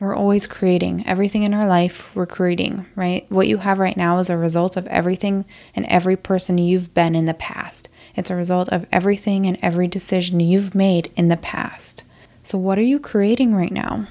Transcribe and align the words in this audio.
We're 0.00 0.16
always 0.16 0.46
creating. 0.46 1.06
Everything 1.06 1.42
in 1.42 1.52
our 1.52 1.66
life, 1.66 2.08
we're 2.14 2.24
creating, 2.24 2.86
right? 2.96 3.30
What 3.30 3.48
you 3.48 3.58
have 3.58 3.78
right 3.78 3.98
now 3.98 4.16
is 4.16 4.30
a 4.30 4.36
result 4.38 4.78
of 4.78 4.86
everything 4.86 5.44
and 5.76 5.84
every 5.86 6.16
person 6.16 6.56
you've 6.56 6.94
been 6.94 7.14
in 7.14 7.26
the 7.26 7.34
past. 7.34 7.90
It's 8.16 8.30
a 8.30 8.34
result 8.34 8.70
of 8.70 8.88
everything 8.90 9.44
and 9.44 9.58
every 9.60 9.88
decision 9.88 10.40
you've 10.40 10.74
made 10.74 11.12
in 11.16 11.28
the 11.28 11.36
past. 11.36 12.02
So, 12.42 12.56
what 12.56 12.78
are 12.78 12.82
you 12.82 12.98
creating 12.98 13.54
right 13.54 13.70
now? 13.70 14.06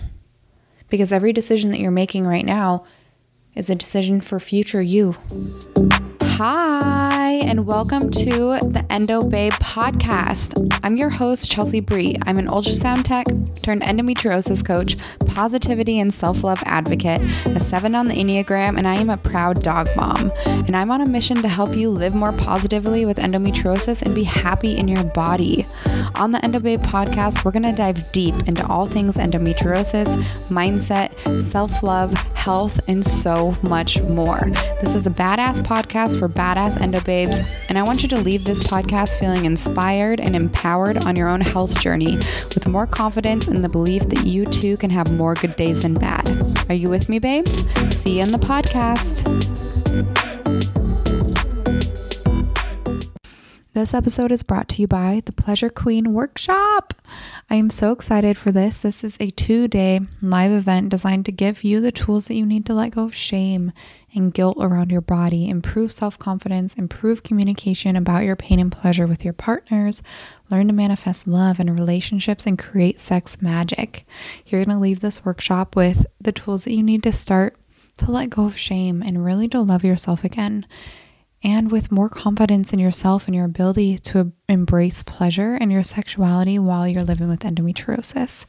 Because 0.89 1.11
every 1.11 1.33
decision 1.33 1.71
that 1.71 1.79
you're 1.79 1.89
making 1.89 2.27
right 2.27 2.45
now 2.45 2.85
is 3.55 3.71
a 3.71 3.75
decision 3.75 4.21
for 4.21 4.39
future 4.39 4.83
you. 4.83 5.15
Hi, 6.39 7.41
and 7.43 7.67
welcome 7.67 8.09
to 8.11 8.59
the 8.61 8.85
Endo 8.89 9.27
Babe 9.27 9.51
podcast. 9.55 10.79
I'm 10.85 10.95
your 10.95 11.09
host, 11.09 11.51
Chelsea 11.51 11.81
Bri. 11.81 12.15
I'm 12.21 12.37
an 12.37 12.45
ultrasound 12.45 13.03
tech 13.03 13.25
turned 13.61 13.81
endometriosis 13.81 14.65
coach, 14.65 14.95
positivity 15.27 15.99
and 15.99 16.13
self 16.13 16.45
love 16.45 16.63
advocate, 16.65 17.19
a 17.47 17.59
seven 17.59 17.93
on 17.93 18.05
the 18.05 18.13
Enneagram, 18.13 18.77
and 18.77 18.87
I 18.87 18.95
am 18.95 19.09
a 19.09 19.17
proud 19.17 19.61
dog 19.63 19.89
mom. 19.97 20.31
And 20.45 20.77
I'm 20.77 20.91
on 20.91 21.01
a 21.01 21.05
mission 21.05 21.41
to 21.41 21.49
help 21.49 21.75
you 21.75 21.89
live 21.89 22.15
more 22.15 22.31
positively 22.31 23.05
with 23.05 23.17
endometriosis 23.17 24.01
and 24.01 24.15
be 24.15 24.23
happy 24.23 24.77
in 24.77 24.87
your 24.87 25.03
body. 25.03 25.65
On 26.15 26.31
the 26.31 26.41
Endo 26.41 26.61
Babe 26.61 26.79
podcast, 26.79 27.43
we're 27.43 27.51
going 27.51 27.63
to 27.63 27.73
dive 27.73 27.99
deep 28.13 28.47
into 28.47 28.65
all 28.65 28.85
things 28.85 29.17
endometriosis, 29.17 30.07
mindset, 30.49 31.43
self 31.43 31.83
love, 31.83 32.13
health, 32.39 32.79
and 32.87 33.05
so 33.05 33.55
much 33.67 34.01
more. 34.03 34.39
This 34.81 34.95
is 34.95 35.05
a 35.05 35.09
badass 35.09 35.59
podcast 35.59 36.17
for 36.17 36.29
badass 36.29 36.81
endo 36.81 37.01
babes, 37.01 37.39
and 37.67 37.77
I 37.77 37.83
want 37.83 38.01
you 38.01 38.09
to 38.09 38.17
leave 38.17 38.45
this 38.45 38.59
podcast 38.59 39.19
feeling 39.19 39.45
inspired 39.45 40.19
and 40.19 40.35
empowered 40.35 41.05
on 41.05 41.15
your 41.15 41.27
own 41.27 41.41
health 41.41 41.79
journey 41.81 42.15
with 42.15 42.67
more 42.67 42.87
confidence 42.87 43.47
and 43.47 43.63
the 43.63 43.69
belief 43.69 44.03
that 44.09 44.25
you 44.25 44.45
too 44.45 44.77
can 44.77 44.89
have 44.89 45.11
more 45.11 45.35
good 45.35 45.55
days 45.57 45.81
than 45.81 45.93
bad. 45.93 46.27
Are 46.69 46.75
you 46.75 46.89
with 46.89 47.09
me, 47.09 47.19
babes? 47.19 47.65
See 47.95 48.17
you 48.17 48.23
in 48.23 48.31
the 48.31 48.39
podcast. 48.39 49.27
This 53.73 53.93
episode 53.93 54.31
is 54.31 54.43
brought 54.43 54.67
to 54.69 54.81
you 54.81 54.87
by 54.87 55.21
the 55.25 55.31
Pleasure 55.31 55.69
Queen 55.69 56.13
Workshop. 56.13 56.93
I 57.51 57.55
am 57.55 57.71
so 57.71 57.91
excited 57.91 58.37
for 58.37 58.51
this. 58.51 58.77
This 58.77 59.03
is 59.03 59.17
a 59.19 59.31
two 59.31 59.67
day 59.67 60.01
live 60.21 60.51
event 60.51 60.89
designed 60.89 61.25
to 61.25 61.31
give 61.31 61.63
you 61.63 61.81
the 61.81 61.91
tools 61.91 62.27
that 62.27 62.35
you 62.35 62.45
need 62.45 62.63
to 62.67 62.75
let 62.75 62.91
go 62.91 63.05
of 63.05 63.15
shame 63.15 63.71
and 64.13 64.31
guilt 64.31 64.57
around 64.59 64.91
your 64.91 65.01
body, 65.01 65.49
improve 65.49 65.91
self 65.91 66.19
confidence, 66.19 66.75
improve 66.75 67.23
communication 67.23 67.95
about 67.95 68.23
your 68.23 68.35
pain 68.35 68.59
and 68.59 68.71
pleasure 68.71 69.07
with 69.07 69.23
your 69.25 69.33
partners, 69.33 70.03
learn 70.51 70.67
to 70.67 70.73
manifest 70.73 71.27
love 71.27 71.59
in 71.59 71.75
relationships, 71.75 72.45
and 72.45 72.59
create 72.59 72.99
sex 72.99 73.41
magic. 73.41 74.05
You're 74.45 74.63
going 74.63 74.75
to 74.75 74.79
leave 74.79 74.99
this 74.99 75.25
workshop 75.25 75.75
with 75.75 76.05
the 76.21 76.31
tools 76.31 76.65
that 76.65 76.73
you 76.73 76.83
need 76.83 77.01
to 77.01 77.11
start 77.11 77.55
to 77.97 78.11
let 78.11 78.29
go 78.29 78.45
of 78.45 78.59
shame 78.59 79.01
and 79.01 79.25
really 79.25 79.47
to 79.47 79.61
love 79.61 79.83
yourself 79.83 80.23
again. 80.23 80.67
And 81.41 81.71
with 81.71 81.91
more 81.91 82.09
confidence 82.09 82.73
in 82.73 82.79
yourself 82.79 83.27
and 83.27 83.35
your 83.35 83.45
ability 83.45 83.97
to 83.99 84.33
embrace 84.49 85.03
pleasure 85.03 85.55
and 85.55 85.71
your 85.71 85.83
sexuality 85.83 86.59
while 86.59 86.87
you're 86.87 87.03
living 87.03 87.29
with 87.29 87.41
endometriosis. 87.41 88.45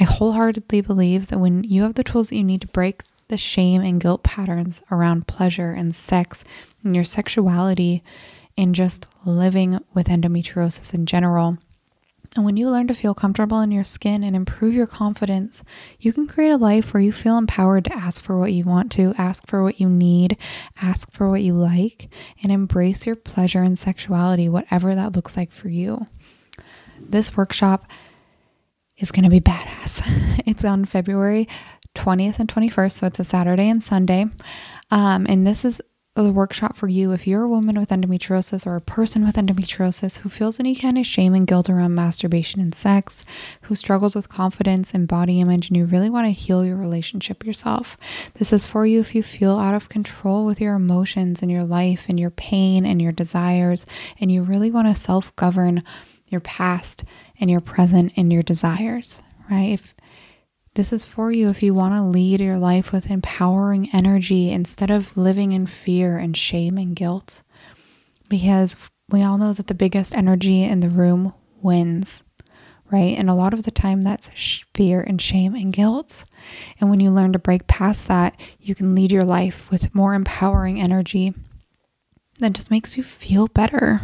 I 0.00 0.04
wholeheartedly 0.04 0.80
believe 0.80 1.28
that 1.28 1.38
when 1.38 1.62
you 1.64 1.82
have 1.82 1.94
the 1.94 2.04
tools 2.04 2.30
that 2.30 2.36
you 2.36 2.44
need 2.44 2.62
to 2.62 2.66
break 2.68 3.02
the 3.28 3.36
shame 3.36 3.82
and 3.82 4.00
guilt 4.00 4.22
patterns 4.22 4.82
around 4.90 5.26
pleasure 5.26 5.72
and 5.72 5.94
sex 5.94 6.44
and 6.82 6.94
your 6.94 7.04
sexuality 7.04 8.02
and 8.56 8.74
just 8.74 9.06
living 9.24 9.78
with 9.94 10.08
endometriosis 10.08 10.92
in 10.92 11.06
general. 11.06 11.58
And 12.34 12.46
when 12.46 12.56
you 12.56 12.70
learn 12.70 12.86
to 12.86 12.94
feel 12.94 13.14
comfortable 13.14 13.60
in 13.60 13.70
your 13.70 13.84
skin 13.84 14.24
and 14.24 14.34
improve 14.34 14.72
your 14.72 14.86
confidence, 14.86 15.62
you 16.00 16.12
can 16.14 16.26
create 16.26 16.50
a 16.50 16.56
life 16.56 16.94
where 16.94 17.02
you 17.02 17.12
feel 17.12 17.36
empowered 17.36 17.84
to 17.84 17.94
ask 17.94 18.22
for 18.22 18.38
what 18.38 18.52
you 18.52 18.64
want 18.64 18.90
to, 18.92 19.14
ask 19.18 19.46
for 19.46 19.62
what 19.62 19.80
you 19.80 19.88
need, 19.88 20.38
ask 20.80 21.10
for 21.12 21.28
what 21.28 21.42
you 21.42 21.52
like, 21.52 22.08
and 22.42 22.50
embrace 22.50 23.06
your 23.06 23.16
pleasure 23.16 23.62
and 23.62 23.78
sexuality, 23.78 24.48
whatever 24.48 24.94
that 24.94 25.14
looks 25.14 25.36
like 25.36 25.52
for 25.52 25.68
you. 25.68 26.06
This 26.98 27.36
workshop 27.36 27.90
is 28.96 29.10
going 29.10 29.24
to 29.24 29.30
be 29.30 29.40
badass. 29.40 30.02
It's 30.44 30.64
on 30.64 30.84
February 30.84 31.46
20th 31.94 32.38
and 32.38 32.48
21st. 32.48 32.92
So 32.92 33.06
it's 33.06 33.20
a 33.20 33.24
Saturday 33.24 33.68
and 33.68 33.82
Sunday. 33.82 34.26
Um, 34.90 35.26
and 35.28 35.46
this 35.46 35.64
is 35.64 35.80
the 36.14 36.30
workshop 36.30 36.76
for 36.76 36.88
you 36.88 37.12
if 37.12 37.26
you're 37.26 37.44
a 37.44 37.48
woman 37.48 37.78
with 37.78 37.88
endometriosis 37.88 38.66
or 38.66 38.76
a 38.76 38.82
person 38.82 39.24
with 39.24 39.36
endometriosis 39.36 40.18
who 40.18 40.28
feels 40.28 40.60
any 40.60 40.74
kind 40.76 40.98
of 40.98 41.06
shame 41.06 41.32
and 41.32 41.46
guilt 41.46 41.70
around 41.70 41.94
masturbation 41.94 42.60
and 42.60 42.74
sex, 42.74 43.24
who 43.62 43.74
struggles 43.74 44.14
with 44.14 44.28
confidence 44.28 44.92
and 44.92 45.08
body 45.08 45.40
image, 45.40 45.68
and 45.68 45.76
you 45.76 45.86
really 45.86 46.10
want 46.10 46.26
to 46.26 46.30
heal 46.30 46.66
your 46.66 46.76
relationship 46.76 47.46
yourself. 47.46 47.96
This 48.34 48.52
is 48.52 48.66
for 48.66 48.84
you 48.84 49.00
if 49.00 49.14
you 49.14 49.22
feel 49.22 49.58
out 49.58 49.74
of 49.74 49.88
control 49.88 50.44
with 50.44 50.60
your 50.60 50.74
emotions 50.74 51.40
and 51.40 51.50
your 51.50 51.64
life 51.64 52.06
and 52.10 52.20
your 52.20 52.30
pain 52.30 52.84
and 52.84 53.00
your 53.00 53.12
desires, 53.12 53.86
and 54.20 54.30
you 54.30 54.42
really 54.42 54.70
want 54.70 54.88
to 54.88 54.94
self 54.94 55.34
govern 55.36 55.82
your 56.26 56.42
past 56.42 57.04
and 57.40 57.50
your 57.50 57.62
present 57.62 58.12
and 58.16 58.30
your 58.30 58.42
desires, 58.42 59.22
right? 59.50 59.72
If 59.72 59.94
this 60.74 60.92
is 60.92 61.04
for 61.04 61.30
you 61.30 61.50
if 61.50 61.62
you 61.62 61.74
want 61.74 61.94
to 61.94 62.02
lead 62.02 62.40
your 62.40 62.58
life 62.58 62.92
with 62.92 63.10
empowering 63.10 63.90
energy 63.92 64.50
instead 64.50 64.90
of 64.90 65.16
living 65.16 65.52
in 65.52 65.66
fear 65.66 66.16
and 66.16 66.36
shame 66.36 66.78
and 66.78 66.96
guilt. 66.96 67.42
Because 68.28 68.76
we 69.10 69.22
all 69.22 69.36
know 69.36 69.52
that 69.52 69.66
the 69.66 69.74
biggest 69.74 70.16
energy 70.16 70.62
in 70.62 70.80
the 70.80 70.88
room 70.88 71.34
wins, 71.60 72.24
right? 72.90 73.18
And 73.18 73.28
a 73.28 73.34
lot 73.34 73.52
of 73.52 73.64
the 73.64 73.70
time 73.70 74.02
that's 74.02 74.30
fear 74.74 75.02
and 75.02 75.20
shame 75.20 75.54
and 75.54 75.72
guilt. 75.72 76.24
And 76.80 76.88
when 76.88 77.00
you 77.00 77.10
learn 77.10 77.34
to 77.34 77.38
break 77.38 77.66
past 77.66 78.08
that, 78.08 78.40
you 78.58 78.74
can 78.74 78.94
lead 78.94 79.12
your 79.12 79.24
life 79.24 79.70
with 79.70 79.94
more 79.94 80.14
empowering 80.14 80.80
energy 80.80 81.34
that 82.38 82.54
just 82.54 82.70
makes 82.70 82.96
you 82.96 83.02
feel 83.02 83.46
better, 83.48 84.00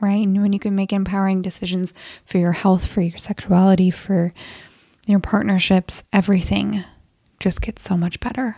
right? 0.00 0.26
And 0.26 0.40
when 0.40 0.54
you 0.54 0.58
can 0.58 0.74
make 0.74 0.92
empowering 0.92 1.42
decisions 1.42 1.92
for 2.24 2.38
your 2.38 2.52
health, 2.52 2.86
for 2.86 3.02
your 3.02 3.18
sexuality, 3.18 3.90
for 3.90 4.32
your 5.06 5.20
partnerships, 5.20 6.02
everything 6.12 6.84
just 7.40 7.62
gets 7.62 7.82
so 7.82 7.96
much 7.96 8.20
better. 8.20 8.56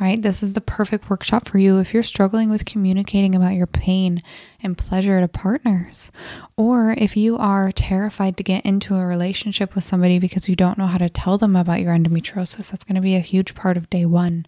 Right? 0.00 0.20
This 0.20 0.42
is 0.42 0.54
the 0.54 0.60
perfect 0.60 1.08
workshop 1.08 1.46
for 1.46 1.58
you 1.58 1.78
if 1.78 1.94
you're 1.94 2.02
struggling 2.02 2.50
with 2.50 2.64
communicating 2.64 3.36
about 3.36 3.54
your 3.54 3.68
pain 3.68 4.20
and 4.60 4.76
pleasure 4.76 5.20
to 5.20 5.28
partners, 5.28 6.10
or 6.56 6.96
if 6.98 7.16
you 7.16 7.36
are 7.36 7.70
terrified 7.70 8.36
to 8.36 8.42
get 8.42 8.66
into 8.66 8.96
a 8.96 9.06
relationship 9.06 9.76
with 9.76 9.84
somebody 9.84 10.18
because 10.18 10.48
you 10.48 10.56
don't 10.56 10.78
know 10.78 10.88
how 10.88 10.98
to 10.98 11.08
tell 11.08 11.38
them 11.38 11.54
about 11.54 11.80
your 11.80 11.94
endometriosis. 11.94 12.72
That's 12.72 12.82
going 12.82 12.96
to 12.96 13.00
be 13.00 13.14
a 13.14 13.20
huge 13.20 13.54
part 13.54 13.76
of 13.76 13.88
day 13.88 14.04
1 14.04 14.46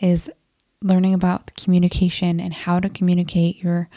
is 0.00 0.28
learning 0.82 1.14
about 1.14 1.54
communication 1.54 2.40
and 2.40 2.52
how 2.52 2.80
to 2.80 2.88
communicate 2.88 3.62
your 3.62 3.88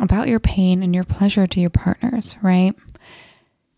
about 0.00 0.28
your 0.28 0.40
pain 0.40 0.82
and 0.82 0.94
your 0.94 1.04
pleasure 1.04 1.46
to 1.46 1.60
your 1.60 1.70
partners, 1.70 2.34
right? 2.42 2.74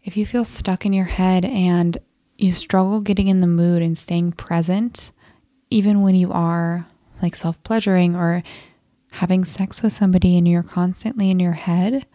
If 0.04 0.16
you 0.16 0.26
feel 0.26 0.44
stuck 0.44 0.84
in 0.84 0.92
your 0.92 1.04
head 1.04 1.44
and 1.44 1.96
you 2.36 2.50
struggle 2.52 3.00
getting 3.00 3.28
in 3.28 3.40
the 3.40 3.46
mood 3.46 3.82
and 3.82 3.96
staying 3.96 4.32
present, 4.32 5.12
even 5.70 6.02
when 6.02 6.14
you 6.16 6.32
are 6.32 6.86
like 7.22 7.36
self 7.36 7.62
pleasuring 7.62 8.16
or 8.16 8.42
having 9.10 9.44
sex 9.44 9.82
with 9.82 9.92
somebody 9.92 10.36
and 10.36 10.48
you're 10.48 10.64
constantly 10.64 11.30
in 11.30 11.38
your 11.38 11.52
head, 11.52 12.06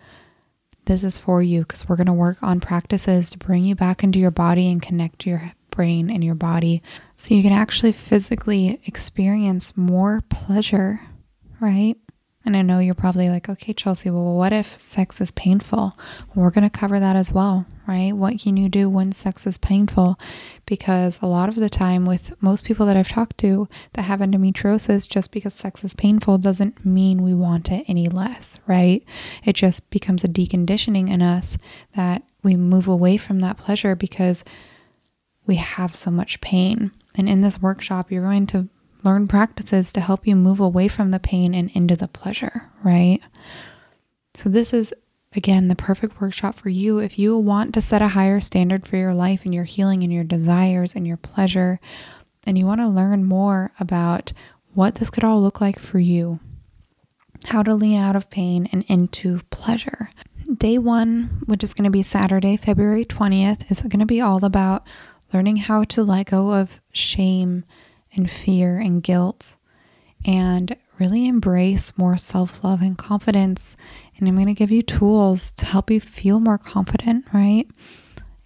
this 0.85 1.03
is 1.03 1.17
for 1.17 1.41
you 1.41 1.61
because 1.61 1.87
we're 1.87 1.95
going 1.95 2.07
to 2.07 2.13
work 2.13 2.41
on 2.41 2.59
practices 2.59 3.29
to 3.29 3.37
bring 3.37 3.63
you 3.63 3.75
back 3.75 4.03
into 4.03 4.19
your 4.19 4.31
body 4.31 4.69
and 4.69 4.81
connect 4.81 5.25
your 5.25 5.53
brain 5.71 6.09
and 6.09 6.23
your 6.23 6.35
body 6.35 6.81
so 7.15 7.33
you 7.35 7.43
can 7.43 7.53
actually 7.53 7.91
physically 7.91 8.81
experience 8.85 9.77
more 9.77 10.21
pleasure, 10.29 10.99
right? 11.59 11.97
And 12.47 12.55
I 12.55 12.61
know 12.61 12.79
you're 12.79 12.95
probably 12.95 13.27
like, 13.27 13.49
okay, 13.49 13.73
Chelsea, 13.73 14.09
well, 14.09 14.33
what 14.33 14.53
if 14.53 14.79
sex 14.79 15.19
is 15.19 15.31
painful? 15.31 15.91
We're 16.33 16.49
going 16.49 16.63
to 16.63 16.69
cover 16.69 16.97
that 16.97 17.17
as 17.17 17.29
well, 17.29 17.65
right? 17.85 18.13
What 18.13 18.39
can 18.39 18.55
you 18.55 18.69
do 18.69 18.89
when 18.89 19.11
sex 19.11 19.45
is 19.45 19.57
painful? 19.57 20.17
Because 20.65 21.19
a 21.21 21.25
lot 21.25 21.49
of 21.49 21.55
the 21.55 21.69
time, 21.69 22.05
with 22.05 22.41
most 22.41 22.63
people 22.63 22.85
that 22.85 22.95
I've 22.95 23.09
talked 23.09 23.37
to 23.39 23.67
that 23.95 24.03
have 24.03 24.21
endometriosis, 24.21 25.09
just 25.09 25.31
because 25.31 25.53
sex 25.53 25.83
is 25.83 25.93
painful 25.93 26.37
doesn't 26.37 26.85
mean 26.85 27.21
we 27.21 27.33
want 27.33 27.69
it 27.69 27.83
any 27.85 28.07
less, 28.07 28.59
right? 28.65 29.03
It 29.43 29.57
just 29.57 29.89
becomes 29.89 30.23
a 30.23 30.29
deconditioning 30.29 31.11
in 31.11 31.21
us 31.21 31.57
that 31.97 32.23
we 32.43 32.55
move 32.55 32.87
away 32.87 33.17
from 33.17 33.41
that 33.41 33.57
pleasure 33.57 33.93
because 33.93 34.45
we 35.45 35.55
have 35.55 35.97
so 35.97 36.11
much 36.11 36.39
pain. 36.39 36.93
And 37.13 37.27
in 37.27 37.41
this 37.41 37.61
workshop, 37.61 38.09
you're 38.09 38.23
going 38.23 38.47
to 38.47 38.69
learn 39.07 39.25
practices 39.25 39.93
to 39.93 40.01
help 40.01 40.27
you 40.27 40.35
move 40.35 40.59
away 40.59 40.89
from 40.89 41.11
the 41.11 41.19
pain 41.19 41.55
and 41.55 41.71
into 41.71 41.95
the 41.95 42.09
pleasure, 42.09 42.69
right? 42.83 43.21
So, 44.33 44.49
this 44.49 44.73
is 44.73 44.93
again 45.33 45.69
the 45.69 45.75
perfect 45.75 46.19
workshop 46.19 46.55
for 46.55 46.67
you 46.67 46.99
if 46.99 47.17
you 47.17 47.37
want 47.37 47.73
to 47.73 47.81
set 47.81 48.01
a 48.01 48.09
higher 48.09 48.41
standard 48.41 48.85
for 48.85 48.97
your 48.97 49.13
life 49.13 49.45
and 49.45 49.53
your 49.53 49.63
healing 49.63 50.03
and 50.03 50.11
your 50.11 50.25
desires 50.25 50.93
and 50.93 51.07
your 51.07 51.15
pleasure, 51.15 51.79
and 52.45 52.57
you 52.57 52.65
want 52.65 52.81
to 52.81 52.87
learn 52.87 53.23
more 53.23 53.71
about 53.79 54.33
what 54.73 54.95
this 54.95 55.09
could 55.09 55.23
all 55.23 55.41
look 55.41 55.61
like 55.61 55.79
for 55.79 55.99
you, 55.99 56.41
how 57.45 57.63
to 57.63 57.75
lean 57.75 57.97
out 57.97 58.17
of 58.17 58.29
pain 58.29 58.67
and 58.73 58.83
into 58.89 59.39
pleasure. 59.51 60.09
Day 60.53 60.77
one, 60.77 61.43
which 61.45 61.63
is 61.63 61.73
going 61.73 61.85
to 61.85 61.89
be 61.89 62.03
Saturday, 62.03 62.57
February 62.57 63.05
20th, 63.05 63.71
is 63.71 63.81
going 63.81 63.99
to 63.99 64.05
be 64.05 64.19
all 64.19 64.43
about 64.43 64.85
learning 65.33 65.57
how 65.57 65.85
to 65.85 66.03
let 66.03 66.27
go 66.27 66.53
of 66.53 66.81
shame 66.91 67.63
and 68.13 68.29
fear 68.29 68.79
and 68.79 69.03
guilt 69.03 69.57
and 70.25 70.75
really 70.99 71.27
embrace 71.27 71.93
more 71.97 72.17
self 72.17 72.63
love 72.63 72.81
and 72.81 72.97
confidence. 72.97 73.75
And 74.17 74.27
I'm 74.27 74.35
going 74.35 74.47
to 74.47 74.53
give 74.53 74.71
you 74.71 74.81
tools 74.81 75.51
to 75.53 75.65
help 75.65 75.91
you 75.91 75.99
feel 75.99 76.39
more 76.39 76.57
confident, 76.57 77.25
right? 77.33 77.67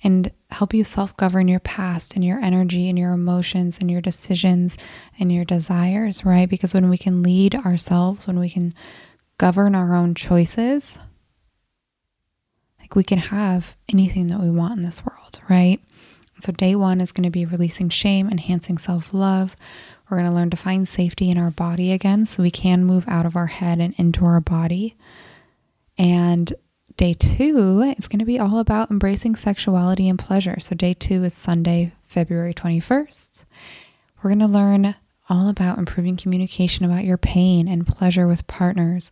And 0.03 0.31
help 0.49 0.73
you 0.73 0.83
self 0.83 1.15
govern 1.15 1.47
your 1.47 1.59
past 1.59 2.15
and 2.15 2.25
your 2.25 2.39
energy 2.39 2.89
and 2.89 2.97
your 2.97 3.13
emotions 3.13 3.77
and 3.79 3.89
your 3.89 4.01
decisions 4.01 4.77
and 5.19 5.31
your 5.31 5.45
desires, 5.45 6.25
right? 6.25 6.49
Because 6.49 6.73
when 6.73 6.89
we 6.89 6.97
can 6.97 7.23
lead 7.23 7.55
ourselves, 7.55 8.27
when 8.27 8.39
we 8.39 8.49
can 8.49 8.73
govern 9.37 9.75
our 9.75 9.95
own 9.95 10.13
choices, 10.15 10.97
like 12.79 12.95
we 12.95 13.03
can 13.03 13.19
have 13.19 13.75
anything 13.91 14.27
that 14.27 14.39
we 14.39 14.49
want 14.49 14.77
in 14.77 14.85
this 14.85 15.05
world, 15.05 15.39
right? 15.49 15.79
So, 16.41 16.51
day 16.51 16.75
one 16.75 17.01
is 17.01 17.11
going 17.11 17.23
to 17.23 17.29
be 17.29 17.45
releasing 17.45 17.89
shame, 17.89 18.29
enhancing 18.29 18.77
self 18.77 19.13
love. 19.13 19.55
We're 20.09 20.17
going 20.17 20.29
to 20.29 20.35
learn 20.35 20.49
to 20.49 20.57
find 20.57 20.87
safety 20.87 21.29
in 21.29 21.37
our 21.37 21.51
body 21.51 21.91
again 21.91 22.25
so 22.25 22.43
we 22.43 22.51
can 22.51 22.83
move 22.83 23.05
out 23.07 23.25
of 23.25 23.35
our 23.35 23.47
head 23.47 23.79
and 23.79 23.93
into 23.97 24.25
our 24.25 24.41
body. 24.41 24.97
And 25.97 26.53
day 26.97 27.13
two 27.13 27.93
is 27.97 28.07
going 28.07 28.19
to 28.19 28.25
be 28.25 28.39
all 28.39 28.59
about 28.59 28.91
embracing 28.91 29.35
sexuality 29.35 30.09
and 30.09 30.19
pleasure. 30.19 30.59
So, 30.59 30.75
day 30.75 30.93
two 30.93 31.23
is 31.23 31.33
Sunday, 31.33 31.93
February 32.07 32.53
21st. 32.53 33.45
We're 34.21 34.31
going 34.31 34.39
to 34.39 34.47
learn 34.47 34.95
all 35.29 35.47
about 35.47 35.77
improving 35.77 36.17
communication 36.17 36.85
about 36.85 37.05
your 37.05 37.17
pain 37.17 37.67
and 37.67 37.87
pleasure 37.87 38.27
with 38.27 38.47
partners. 38.47 39.11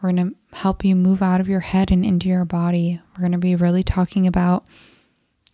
We're 0.00 0.12
going 0.12 0.30
to 0.30 0.56
help 0.56 0.84
you 0.84 0.96
move 0.96 1.22
out 1.22 1.40
of 1.40 1.48
your 1.48 1.60
head 1.60 1.92
and 1.92 2.04
into 2.04 2.28
your 2.28 2.44
body. 2.44 3.00
We're 3.14 3.20
going 3.20 3.32
to 3.32 3.38
be 3.38 3.54
really 3.54 3.84
talking 3.84 4.26
about 4.26 4.64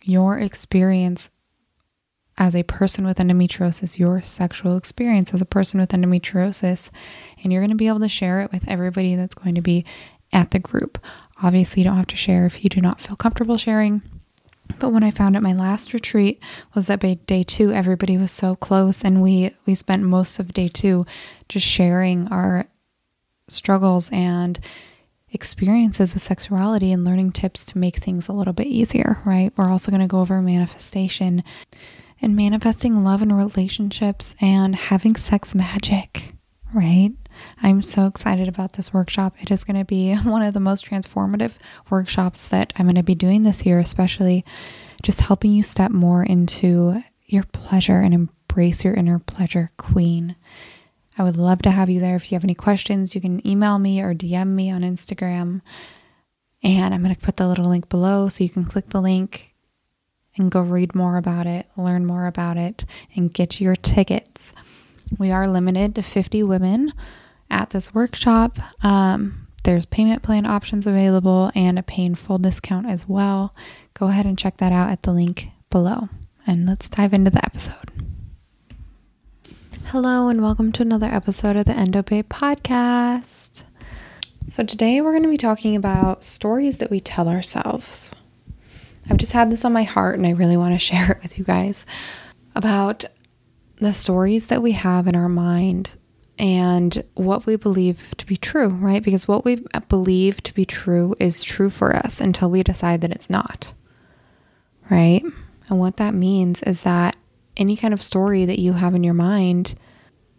your 0.09 0.39
experience 0.39 1.29
as 2.37 2.55
a 2.55 2.63
person 2.63 3.05
with 3.05 3.17
endometriosis, 3.17 3.99
your 3.99 4.21
sexual 4.21 4.77
experience 4.77 5.33
as 5.33 5.41
a 5.41 5.45
person 5.45 5.79
with 5.79 5.89
endometriosis, 5.89 6.89
and 7.43 7.51
you're 7.51 7.61
going 7.61 7.69
to 7.69 7.75
be 7.75 7.89
able 7.89 7.99
to 7.99 8.09
share 8.09 8.41
it 8.41 8.51
with 8.51 8.67
everybody 8.67 9.15
that's 9.15 9.35
going 9.35 9.55
to 9.55 9.61
be 9.61 9.85
at 10.31 10.51
the 10.51 10.59
group. 10.59 10.97
Obviously, 11.43 11.81
you 11.81 11.83
don't 11.83 11.97
have 11.97 12.07
to 12.07 12.15
share 12.15 12.45
if 12.45 12.63
you 12.63 12.69
do 12.69 12.81
not 12.81 13.01
feel 13.01 13.15
comfortable 13.15 13.57
sharing. 13.57 14.01
But 14.79 14.89
when 14.89 15.03
I 15.03 15.11
found 15.11 15.35
at 15.35 15.43
my 15.43 15.53
last 15.53 15.93
retreat 15.93 16.41
was 16.75 16.87
that 16.87 17.01
by 17.01 17.15
day 17.25 17.43
two, 17.43 17.71
everybody 17.71 18.17
was 18.17 18.31
so 18.31 18.55
close, 18.55 19.03
and 19.03 19.21
we 19.21 19.51
we 19.65 19.75
spent 19.75 20.03
most 20.03 20.39
of 20.39 20.53
day 20.53 20.67
two 20.67 21.05
just 21.49 21.65
sharing 21.65 22.27
our 22.27 22.67
struggles 23.47 24.09
and 24.11 24.59
experiences 25.31 26.13
with 26.13 26.23
sexuality 26.23 26.91
and 26.91 27.03
learning 27.03 27.31
tips 27.31 27.63
to 27.65 27.77
make 27.77 27.97
things 27.97 28.27
a 28.27 28.33
little 28.33 28.53
bit 28.53 28.67
easier, 28.67 29.19
right? 29.25 29.51
We're 29.55 29.69
also 29.69 29.91
going 29.91 30.01
to 30.01 30.07
go 30.07 30.19
over 30.19 30.41
manifestation 30.41 31.43
and 32.21 32.35
manifesting 32.35 33.03
love 33.03 33.21
and 33.21 33.35
relationships 33.35 34.35
and 34.41 34.75
having 34.75 35.15
sex 35.15 35.55
magic, 35.55 36.33
right? 36.73 37.11
I'm 37.61 37.81
so 37.81 38.05
excited 38.05 38.47
about 38.47 38.73
this 38.73 38.93
workshop. 38.93 39.35
It 39.39 39.51
is 39.51 39.63
going 39.63 39.77
to 39.77 39.85
be 39.85 40.15
one 40.15 40.41
of 40.41 40.53
the 40.53 40.59
most 40.59 40.85
transformative 40.85 41.57
workshops 41.89 42.47
that 42.49 42.73
I'm 42.75 42.85
going 42.85 42.95
to 42.95 43.03
be 43.03 43.15
doing 43.15 43.43
this 43.43 43.65
year, 43.65 43.79
especially 43.79 44.43
just 45.01 45.21
helping 45.21 45.51
you 45.51 45.63
step 45.63 45.91
more 45.91 46.23
into 46.23 47.03
your 47.25 47.43
pleasure 47.43 48.01
and 48.01 48.13
embrace 48.13 48.83
your 48.83 48.93
inner 48.93 49.19
pleasure 49.19 49.71
queen. 49.77 50.35
I 51.19 51.23
would 51.23 51.35
love 51.35 51.61
to 51.63 51.71
have 51.71 51.89
you 51.89 51.99
there. 51.99 52.15
If 52.15 52.31
you 52.31 52.37
have 52.37 52.45
any 52.45 52.55
questions, 52.55 53.13
you 53.13 53.19
can 53.19 53.45
email 53.45 53.77
me 53.77 54.01
or 54.01 54.15
DM 54.15 54.47
me 54.47 54.71
on 54.71 54.81
Instagram. 54.81 55.59
And 56.63 56.93
I'm 56.93 57.03
going 57.03 57.13
to 57.13 57.21
put 57.21 57.35
the 57.35 57.47
little 57.47 57.67
link 57.67 57.89
below 57.89 58.29
so 58.29 58.41
you 58.41 58.49
can 58.49 58.63
click 58.63 58.89
the 58.89 59.01
link 59.01 59.53
and 60.37 60.49
go 60.49 60.61
read 60.61 60.95
more 60.95 61.17
about 61.17 61.45
it, 61.45 61.67
learn 61.75 62.05
more 62.05 62.25
about 62.25 62.55
it, 62.55 62.85
and 63.15 63.33
get 63.33 63.59
your 63.59 63.75
tickets. 63.75 64.53
We 65.17 65.29
are 65.29 65.45
limited 65.45 65.93
to 65.95 66.03
50 66.03 66.41
women 66.43 66.93
at 67.49 67.71
this 67.71 67.93
workshop. 67.93 68.57
Um, 68.81 69.47
there's 69.65 69.85
payment 69.85 70.23
plan 70.23 70.45
options 70.45 70.87
available 70.87 71.51
and 71.53 71.77
a 71.77 71.83
pay 71.83 72.05
in 72.05 72.15
full 72.15 72.37
discount 72.37 72.87
as 72.87 73.09
well. 73.09 73.53
Go 73.93 74.07
ahead 74.07 74.25
and 74.25 74.37
check 74.37 74.55
that 74.57 74.71
out 74.71 74.89
at 74.89 75.03
the 75.03 75.11
link 75.11 75.49
below. 75.69 76.07
And 76.47 76.65
let's 76.65 76.87
dive 76.87 77.13
into 77.13 77.29
the 77.29 77.43
episode. 77.43 77.98
Hello, 79.91 80.27
and 80.27 80.39
welcome 80.43 80.71
to 80.73 80.83
another 80.83 81.07
episode 81.07 81.55
of 81.55 81.65
the 81.65 81.73
EndoBabe 81.73 82.25
podcast. 82.25 83.63
So, 84.45 84.61
today 84.63 85.01
we're 85.01 85.13
going 85.13 85.23
to 85.23 85.29
be 85.29 85.35
talking 85.35 85.75
about 85.75 86.23
stories 86.23 86.77
that 86.77 86.91
we 86.91 86.99
tell 86.99 87.27
ourselves. 87.27 88.13
I've 89.09 89.17
just 89.17 89.31
had 89.31 89.51
this 89.51 89.65
on 89.65 89.73
my 89.73 89.81
heart, 89.81 90.19
and 90.19 90.27
I 90.27 90.33
really 90.33 90.57
want 90.57 90.75
to 90.75 90.77
share 90.85 91.13
it 91.13 91.23
with 91.23 91.39
you 91.39 91.43
guys 91.43 91.87
about 92.53 93.05
the 93.77 93.91
stories 93.91 94.45
that 94.45 94.61
we 94.61 94.73
have 94.73 95.07
in 95.07 95.15
our 95.15 95.27
mind 95.27 95.97
and 96.37 97.03
what 97.15 97.47
we 97.47 97.55
believe 97.55 98.13
to 98.17 98.27
be 98.27 98.37
true, 98.37 98.67
right? 98.67 99.01
Because 99.01 99.27
what 99.27 99.43
we 99.43 99.65
believe 99.87 100.43
to 100.43 100.53
be 100.53 100.65
true 100.65 101.15
is 101.19 101.43
true 101.43 101.71
for 101.71 101.95
us 101.95 102.21
until 102.21 102.51
we 102.51 102.61
decide 102.61 103.01
that 103.01 103.11
it's 103.11 103.27
not, 103.27 103.73
right? 104.91 105.23
And 105.67 105.79
what 105.79 105.97
that 105.97 106.13
means 106.13 106.61
is 106.61 106.81
that 106.81 107.15
any 107.59 107.75
kind 107.75 107.93
of 107.93 108.01
story 108.01 108.45
that 108.45 108.57
you 108.57 108.73
have 108.73 108.95
in 108.95 109.03
your 109.03 109.13
mind 109.13 109.75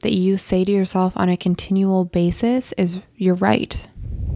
that 0.00 0.14
you 0.14 0.38
say 0.38 0.64
to 0.64 0.72
yourself 0.72 1.12
on 1.17 1.28
a 1.28 1.37
continual 1.37 2.06
basis 2.06 2.72
is 2.72 2.99
you're 3.17 3.34
right. 3.34 3.87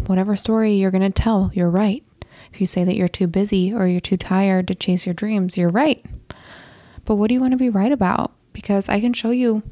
Whatever 0.07 0.37
story 0.37 0.75
you're 0.75 0.91
going 0.91 1.11
to 1.11 1.23
tell, 1.23 1.51
you're 1.55 1.71
right. 1.71 2.05
If 2.53 2.61
you 2.61 2.67
say 2.67 2.85
that 2.85 2.95
you're 2.95 3.09
too 3.09 3.27
busy 3.27 3.73
or 3.73 3.89
you're 3.89 4.01
too 4.01 4.19
tired 4.19 4.69
to 4.69 4.75
chase 4.75 5.07
your 5.07 5.15
dreams, 5.15 5.57
you're 5.57 5.71
right. 5.71 6.05
But 7.05 7.17
what 7.17 7.29
do 7.29 7.35
you 7.35 7.41
want 7.41 7.53
to 7.53 7.59
be 7.59 7.71
right 7.71 7.91
about? 7.91 8.33
Because 8.53 8.89
I 8.89 9.01
can 9.01 9.15
show 9.15 9.31
you 9.31 9.63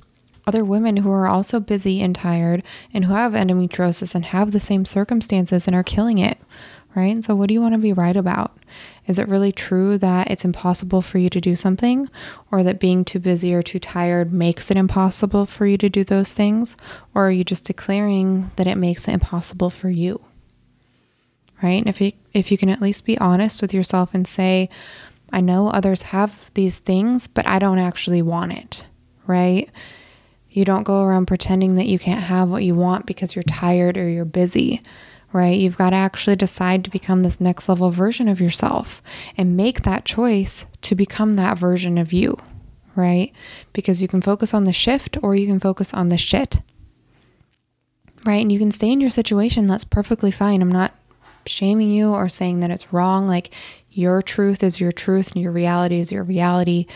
other 0.47 0.65
women 0.65 0.99
who 0.99 1.11
are 1.13 1.29
also 1.29 1.61
busy 1.61 2.01
and 2.01 2.15
tired 2.15 2.63
and 2.93 3.05
who 3.05 3.13
have 3.13 3.35
endometriosis 3.35 4.15
and 4.15 4.25
have 4.25 4.51
the 4.51 4.59
same 4.59 4.85
circumstances 4.85 5.67
and 5.67 5.77
are 5.77 5.85
killing 5.85 6.19
it, 6.19 6.39
right? 6.97 7.23
So, 7.23 7.37
what 7.37 7.49
do 7.49 7.55
you 7.55 7.61
want 7.61 7.75
to 7.75 7.79
be 7.79 7.93
right 7.93 8.17
about? 8.17 8.57
Is 9.07 9.19
it 9.19 9.29
really 9.29 9.51
true 9.51 9.99
that 9.99 10.31
it's 10.31 10.45
impossible 10.45 11.03
for 11.03 11.19
you 11.19 11.29
to 11.31 11.41
do 11.41 11.57
something, 11.57 12.09
or 12.51 12.63
that 12.63 12.79
being 12.79 13.05
too 13.05 13.19
busy 13.19 13.53
or 13.53 13.63
too 13.63 13.81
tired 13.81 14.33
makes 14.33 14.71
it 14.71 14.77
impossible 14.77 15.47
for 15.47 15.67
you 15.67 15.77
to 15.79 15.89
do 15.89 16.05
those 16.05 16.33
things? 16.33 16.77
Or 17.15 17.27
are 17.27 17.33
you 17.33 17.43
just 17.43 17.65
declaring 17.65 18.53
that 18.57 18.69
it 18.69 18.77
makes 18.77 19.09
it 19.09 19.13
impossible 19.13 19.71
for 19.71 19.91
you? 19.91 20.25
Right? 21.61 21.81
And 21.81 21.89
if 21.89 22.01
you 22.01 22.13
if 22.33 22.51
you 22.51 22.59
can 22.59 22.69
at 22.69 22.81
least 22.81 23.05
be 23.05 23.19
honest 23.19 23.61
with 23.61 23.75
yourself 23.75 24.15
and 24.15 24.27
say, 24.27 24.69
I 25.33 25.41
know 25.41 25.69
others 25.69 26.03
have 26.03 26.51
these 26.55 26.79
things, 26.79 27.27
but 27.27 27.47
I 27.47 27.59
don't 27.59 27.79
actually 27.79 28.23
want 28.23 28.53
it, 28.53 28.87
right? 29.27 29.69
You 30.51 30.65
don't 30.65 30.83
go 30.83 31.03
around 31.03 31.27
pretending 31.27 31.77
that 31.77 31.87
you 31.87 31.99
can't 31.99 32.25
have 32.25 32.49
what 32.49 32.63
you 32.63 32.75
want 32.75 33.07
because 33.07 33.35
you're 33.35 33.43
tired 33.45 33.97
or 33.97 34.09
you're 34.09 34.25
busy 34.25 34.83
right? 35.33 35.59
You've 35.59 35.79
got 35.79 35.91
to 35.91 35.97
actually 35.97 36.37
decide 36.37 36.85
to 36.85 36.91
become 36.91 37.23
this 37.23 37.41
next 37.41 37.69
level 37.69 37.91
version 37.91 38.29
of 38.29 38.41
yourself 38.41 39.03
and 39.37 39.57
make 39.57 39.83
that 39.83 40.05
choice 40.05 40.67
to 40.83 40.95
become 40.95 41.35
that 41.35 41.59
version 41.59 41.99
of 41.99 42.13
you, 42.13 42.37
right? 42.95 43.33
Because 43.73 44.03
you 44.03 44.09
can 44.09 44.21
focus 44.21 44.53
on 44.53 44.65
the 44.65 44.73
shift 44.73 45.17
or 45.23 45.35
you 45.35 45.47
can 45.47 45.61
focus 45.61 45.95
on 45.95 46.09
the 46.09 46.19
shit, 46.19 46.61
right? 48.27 48.43
And 48.43 48.53
you 48.53 48.59
can 48.59 48.71
stay 48.73 48.91
in 48.91 49.01
your 49.01 49.11
situation. 49.11 49.67
That's 49.67 49.85
perfectly 49.85 50.31
fine. 50.31 50.61
I'm 50.61 50.73
not 50.73 50.95
shaming 51.47 51.91
you 51.91 52.11
or 52.11 52.29
saying 52.29 52.61
that 52.61 52.71
it's 52.71 52.93
wrong. 52.93 53.27
Like 53.27 53.53
your 53.91 54.23
truth 54.23 54.63
is 54.63 54.81
your 54.81 54.93
truth 54.93 55.33
and 55.33 55.43
your 55.43 55.53
reality 55.53 55.99
is 55.99 56.13
your 56.13 56.25
reality. 56.25 56.87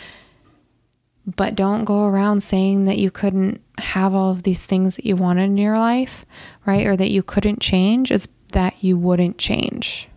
But 1.27 1.57
don't 1.57 1.85
go 1.85 2.07
around 2.07 2.43
saying 2.43 2.85
that 2.85 2.99
you 2.99 3.11
couldn't 3.11 3.61
have 3.79 4.15
all 4.15 4.31
of 4.31 4.45
these 4.45 4.65
things 4.65 4.95
that 4.97 5.05
you 5.05 5.17
wanted 5.17 5.45
in 5.45 5.57
your 5.57 5.77
life, 5.77 6.25
right? 6.65 6.87
Or 6.87 6.97
that 6.97 7.11
you 7.11 7.23
couldn't 7.23 7.61
change 7.61 8.13
is 8.13 8.29
that 8.53 8.83
you 8.83 8.97
wouldn't 8.97 9.37
change, 9.37 10.09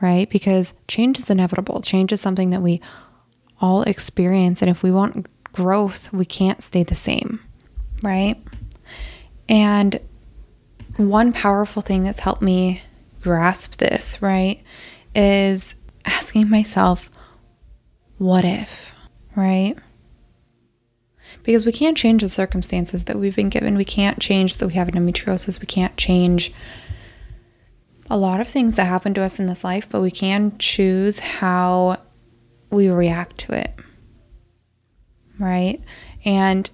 right? 0.00 0.28
Because 0.28 0.74
change 0.88 1.18
is 1.18 1.30
inevitable. 1.30 1.80
Change 1.82 2.12
is 2.12 2.20
something 2.20 2.50
that 2.50 2.62
we 2.62 2.80
all 3.60 3.82
experience. 3.82 4.60
And 4.60 4.68
if 4.68 4.82
we 4.82 4.90
want 4.90 5.26
growth, 5.52 6.12
we 6.12 6.24
can't 6.24 6.62
stay 6.62 6.82
the 6.82 6.96
same, 6.96 7.38
right? 8.02 8.42
And 9.48 10.00
one 10.96 11.32
powerful 11.32 11.80
thing 11.80 12.02
that's 12.02 12.20
helped 12.20 12.42
me 12.42 12.82
grasp 13.20 13.76
this, 13.76 14.20
right, 14.20 14.62
is 15.14 15.76
asking 16.04 16.48
myself, 16.50 17.08
what 18.18 18.44
if? 18.44 18.92
Right? 19.40 19.76
Because 21.42 21.64
we 21.64 21.72
can't 21.72 21.96
change 21.96 22.22
the 22.22 22.28
circumstances 22.28 23.04
that 23.04 23.18
we've 23.18 23.36
been 23.36 23.48
given. 23.48 23.76
We 23.76 23.84
can't 23.84 24.20
change 24.20 24.56
that 24.56 24.66
we 24.66 24.74
have 24.74 24.88
endometriosis. 24.88 25.60
We 25.60 25.66
can't 25.66 25.96
change 25.96 26.52
a 28.10 28.16
lot 28.16 28.40
of 28.40 28.48
things 28.48 28.76
that 28.76 28.86
happen 28.86 29.14
to 29.14 29.22
us 29.22 29.38
in 29.38 29.46
this 29.46 29.64
life, 29.64 29.88
but 29.88 30.00
we 30.02 30.10
can 30.10 30.56
choose 30.58 31.20
how 31.20 32.02
we 32.70 32.88
react 32.88 33.38
to 33.38 33.52
it. 33.52 33.74
Right? 35.38 35.80
And 36.24 36.68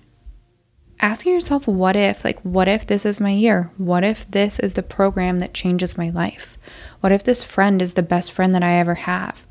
asking 1.00 1.34
yourself, 1.34 1.68
what 1.68 1.94
if? 1.94 2.24
Like, 2.24 2.40
what 2.40 2.68
if 2.68 2.86
this 2.86 3.04
is 3.04 3.20
my 3.20 3.30
year? 3.30 3.70
What 3.76 4.02
if 4.02 4.28
this 4.30 4.58
is 4.58 4.74
the 4.74 4.82
program 4.82 5.38
that 5.38 5.54
changes 5.54 5.98
my 5.98 6.10
life? 6.10 6.56
What 7.00 7.12
if 7.12 7.22
this 7.22 7.44
friend 7.44 7.80
is 7.80 7.92
the 7.92 8.02
best 8.02 8.32
friend 8.32 8.54
that 8.54 8.62
I 8.62 8.72
ever 8.72 8.94
have? 8.94 9.46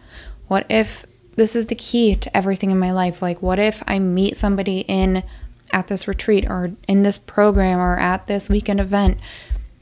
What 0.48 0.66
if 0.70 1.06
this 1.36 1.56
is 1.56 1.68
the 1.68 1.76
key 1.76 2.16
to 2.16 2.36
everything 2.36 2.72
in 2.72 2.80
my 2.80 2.92
life. 2.92 3.22
Like, 3.22 3.42
what 3.42 3.60
if 3.60 3.84
I 3.88 4.00
meet 4.00 4.38
somebody 4.38 4.82
in 4.82 5.24
at 5.74 5.88
this 5.88 6.08
retreat 6.08 6.46
or 6.50 6.72
in 6.88 7.04
this 7.04 7.18
program 7.18 7.80
or 7.80 7.98
at 7.98 8.28
this 8.28 8.50
weekend 8.50 8.80
event 8.80 9.18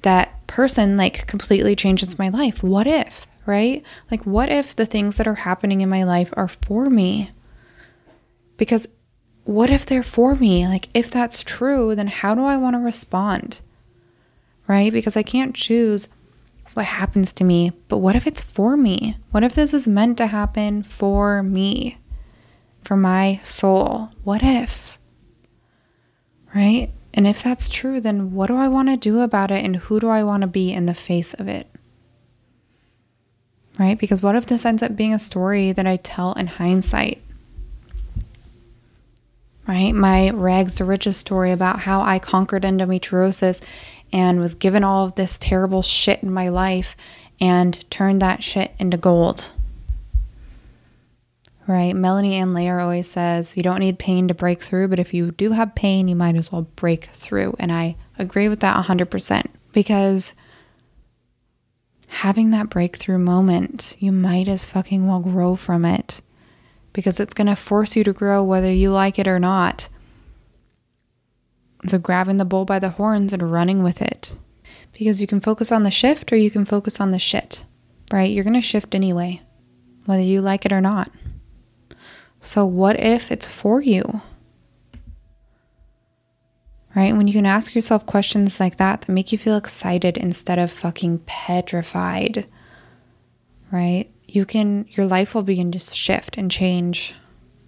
that 0.01 0.45
person 0.47 0.97
like 0.97 1.27
completely 1.27 1.75
changes 1.75 2.17
my 2.19 2.29
life? 2.29 2.63
What 2.63 2.87
if, 2.87 3.27
right? 3.45 3.83
Like, 4.09 4.25
what 4.25 4.49
if 4.49 4.75
the 4.75 4.85
things 4.85 5.17
that 5.17 5.27
are 5.27 5.35
happening 5.35 5.81
in 5.81 5.89
my 5.89 6.03
life 6.03 6.33
are 6.35 6.47
for 6.47 6.89
me? 6.89 7.31
Because 8.57 8.87
what 9.43 9.69
if 9.69 9.85
they're 9.85 10.03
for 10.03 10.35
me? 10.35 10.67
Like, 10.67 10.89
if 10.93 11.11
that's 11.11 11.43
true, 11.43 11.95
then 11.95 12.07
how 12.07 12.33
do 12.33 12.43
I 12.45 12.57
want 12.57 12.75
to 12.75 12.79
respond? 12.79 13.61
Right? 14.67 14.93
Because 14.93 15.17
I 15.17 15.23
can't 15.23 15.55
choose 15.55 16.07
what 16.75 16.85
happens 16.85 17.33
to 17.33 17.43
me, 17.43 17.71
but 17.87 17.97
what 17.97 18.15
if 18.15 18.25
it's 18.27 18.43
for 18.43 18.75
me? 18.75 19.17
What 19.31 19.43
if 19.43 19.55
this 19.55 19.73
is 19.73 19.87
meant 19.87 20.17
to 20.17 20.27
happen 20.27 20.83
for 20.83 21.43
me, 21.43 21.97
for 22.83 22.95
my 22.95 23.39
soul? 23.43 24.09
What 24.23 24.41
if? 24.43 24.97
Right? 26.53 26.91
And 27.13 27.27
if 27.27 27.43
that's 27.43 27.69
true, 27.69 27.99
then 27.99 28.33
what 28.33 28.47
do 28.47 28.57
I 28.57 28.67
want 28.67 28.89
to 28.89 28.97
do 28.97 29.21
about 29.21 29.51
it 29.51 29.63
and 29.63 29.75
who 29.75 29.99
do 29.99 30.09
I 30.09 30.23
want 30.23 30.41
to 30.41 30.47
be 30.47 30.71
in 30.71 30.85
the 30.85 30.93
face 30.93 31.33
of 31.35 31.47
it? 31.47 31.67
Right? 33.79 33.97
Because 33.97 34.21
what 34.21 34.35
if 34.35 34.45
this 34.45 34.65
ends 34.65 34.83
up 34.83 34.95
being 34.95 35.13
a 35.13 35.19
story 35.19 35.71
that 35.71 35.87
I 35.87 35.97
tell 35.97 36.33
in 36.33 36.47
hindsight? 36.47 37.21
Right? 39.67 39.93
My 39.93 40.29
rags 40.31 40.75
to 40.75 40.85
riches 40.85 41.17
story 41.17 41.51
about 41.51 41.79
how 41.79 42.01
I 42.01 42.19
conquered 42.19 42.63
endometriosis 42.63 43.61
and 44.13 44.39
was 44.39 44.53
given 44.53 44.83
all 44.83 45.05
of 45.07 45.15
this 45.15 45.39
terrible 45.39 45.81
shit 45.81 46.21
in 46.21 46.31
my 46.31 46.47
life 46.47 46.95
and 47.41 47.89
turned 47.89 48.21
that 48.21 48.43
shit 48.43 48.71
into 48.77 48.95
gold. 48.95 49.51
Right? 51.65 51.95
Melanie 51.95 52.35
Ann 52.35 52.53
Layer 52.53 52.79
always 52.79 53.09
says, 53.09 53.57
you 53.57 53.63
don't 53.63 53.79
need 53.79 53.97
pain 53.97 54.27
to 54.27 54.33
break 54.33 54.61
through, 54.61 54.89
but 54.89 54.99
if 54.99 55.13
you 55.13 55.31
do 55.31 55.53
have 55.53 55.75
pain, 55.75 56.07
you 56.07 56.15
might 56.15 56.35
as 56.35 56.51
well 56.51 56.67
break 56.75 57.05
through. 57.05 57.55
And 57.57 57.71
I 57.71 57.95
agree 58.19 58.47
with 58.47 58.59
that 58.59 58.85
100% 58.85 59.45
because 59.71 60.35
having 62.07 62.51
that 62.51 62.69
breakthrough 62.69 63.17
moment, 63.17 63.95
you 63.97 64.11
might 64.11 64.47
as 64.47 64.63
fucking 64.63 65.07
well 65.07 65.21
grow 65.21 65.55
from 65.55 65.85
it 65.85 66.21
because 66.91 67.19
it's 67.19 67.33
going 67.33 67.47
to 67.47 67.55
force 67.55 67.95
you 67.95 68.03
to 68.03 68.13
grow 68.13 68.43
whether 68.43 68.71
you 68.71 68.91
like 68.91 69.17
it 69.17 69.27
or 69.27 69.39
not. 69.39 69.89
So, 71.85 71.97
grabbing 71.97 72.37
the 72.37 72.45
bull 72.45 72.65
by 72.65 72.79
the 72.79 72.91
horns 72.91 73.33
and 73.33 73.51
running 73.51 73.83
with 73.83 74.01
it. 74.01 74.37
Because 74.93 75.19
you 75.19 75.27
can 75.27 75.41
focus 75.41 75.71
on 75.71 75.83
the 75.83 75.91
shift 75.91 76.31
or 76.31 76.35
you 76.35 76.51
can 76.51 76.65
focus 76.65 77.01
on 77.01 77.11
the 77.11 77.19
shit, 77.19 77.65
right? 78.11 78.31
You're 78.31 78.43
going 78.43 78.53
to 78.53 78.61
shift 78.61 78.95
anyway, 78.95 79.41
whether 80.05 80.21
you 80.21 80.39
like 80.39 80.65
it 80.65 80.71
or 80.71 80.81
not. 80.81 81.11
So, 82.41 82.65
what 82.65 82.99
if 82.99 83.31
it's 83.31 83.47
for 83.47 83.81
you? 83.81 84.21
Right? 86.95 87.15
When 87.15 87.27
you 87.27 87.33
can 87.33 87.47
ask 87.47 87.73
yourself 87.73 88.05
questions 88.05 88.59
like 88.59 88.77
that 88.77 89.01
that 89.01 89.11
make 89.11 89.31
you 89.31 89.37
feel 89.37 89.57
excited 89.57 90.15
instead 90.15 90.59
of 90.59 90.71
fucking 90.71 91.23
petrified, 91.25 92.45
right? 93.71 94.11
You 94.27 94.45
can, 94.45 94.85
your 94.91 95.07
life 95.07 95.33
will 95.33 95.43
begin 95.43 95.71
to 95.71 95.79
shift 95.79 96.37
and 96.37 96.51
change 96.51 97.15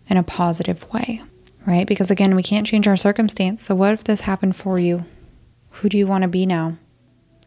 in 0.07 0.17
a 0.17 0.23
positive 0.23 0.87
way 0.93 1.23
right? 1.65 1.87
Because 1.87 2.11
again, 2.11 2.35
we 2.35 2.43
can't 2.43 2.67
change 2.67 2.87
our 2.87 2.97
circumstance. 2.97 3.63
So, 3.63 3.75
what 3.75 3.93
if 3.93 4.03
this 4.03 4.21
happened 4.21 4.55
for 4.55 4.79
you? 4.79 5.05
Who 5.71 5.89
do 5.89 5.97
you 5.97 6.07
want 6.07 6.21
to 6.21 6.27
be 6.27 6.45
now? 6.45 6.77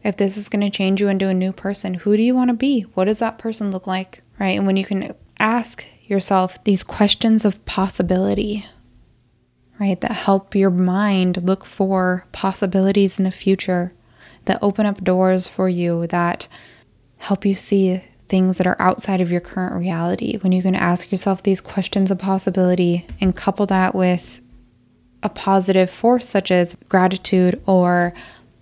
If 0.03 0.17
this 0.17 0.37
is 0.37 0.49
going 0.49 0.61
to 0.61 0.69
change 0.69 1.01
you 1.01 1.07
into 1.07 1.27
a 1.27 1.33
new 1.33 1.51
person, 1.51 1.95
who 1.95 2.15
do 2.15 2.23
you 2.23 2.35
want 2.35 2.49
to 2.49 2.55
be? 2.55 2.81
What 2.93 3.05
does 3.05 3.19
that 3.19 3.37
person 3.37 3.71
look 3.71 3.85
like, 3.87 4.21
right? 4.39 4.57
And 4.57 4.65
when 4.65 4.77
you 4.77 4.85
can 4.85 5.13
ask 5.39 5.85
yourself 6.05 6.63
these 6.63 6.83
questions 6.83 7.43
of 7.43 7.63
possibility, 7.65 8.65
right, 9.79 9.99
that 9.99 10.11
help 10.11 10.55
your 10.55 10.69
mind 10.69 11.43
look 11.43 11.65
for 11.65 12.25
possibilities 12.31 13.19
in 13.19 13.25
the 13.25 13.31
future, 13.31 13.93
that 14.45 14.59
open 14.61 14.85
up 14.85 15.03
doors 15.03 15.47
for 15.47 15.67
you, 15.67 16.07
that 16.07 16.47
help 17.17 17.45
you 17.45 17.55
see 17.55 18.01
things 18.29 18.57
that 18.57 18.67
are 18.67 18.79
outside 18.79 19.19
of 19.19 19.31
your 19.31 19.41
current 19.41 19.73
reality, 19.73 20.37
when 20.37 20.51
you 20.51 20.61
can 20.61 20.75
ask 20.75 21.11
yourself 21.11 21.43
these 21.43 21.59
questions 21.59 22.11
of 22.11 22.19
possibility 22.19 23.05
and 23.19 23.35
couple 23.35 23.65
that 23.65 23.93
with 23.93 24.39
a 25.21 25.29
positive 25.29 25.89
force 25.89 26.29
such 26.29 26.51
as 26.51 26.77
gratitude 26.87 27.61
or 27.65 28.13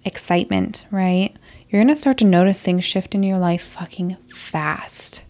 excitement, 0.05 0.85
right? 0.89 1.35
You're 1.69 1.83
to 1.83 1.95
start 1.95 2.17
to 2.19 2.25
notice 2.25 2.61
things 2.61 2.83
shift 2.83 3.13
in 3.13 3.23
your 3.23 3.37
life 3.37 3.63
fucking 3.63 4.17
fast. 4.29 5.23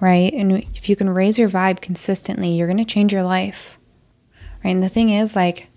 Right? 0.00 0.32
And 0.32 0.64
if 0.74 0.88
you 0.88 0.96
can 0.96 1.08
raise 1.08 1.38
your 1.38 1.48
vibe 1.48 1.80
consistently, 1.80 2.50
you're 2.50 2.66
to 2.78 2.84
change 2.84 3.12
your 3.12 3.22
life. 3.22 3.78
Right? 4.64 4.72
And 4.72 4.82
the 4.82 4.88
thing 4.88 5.10
is 5.10 5.34
like 5.34 5.68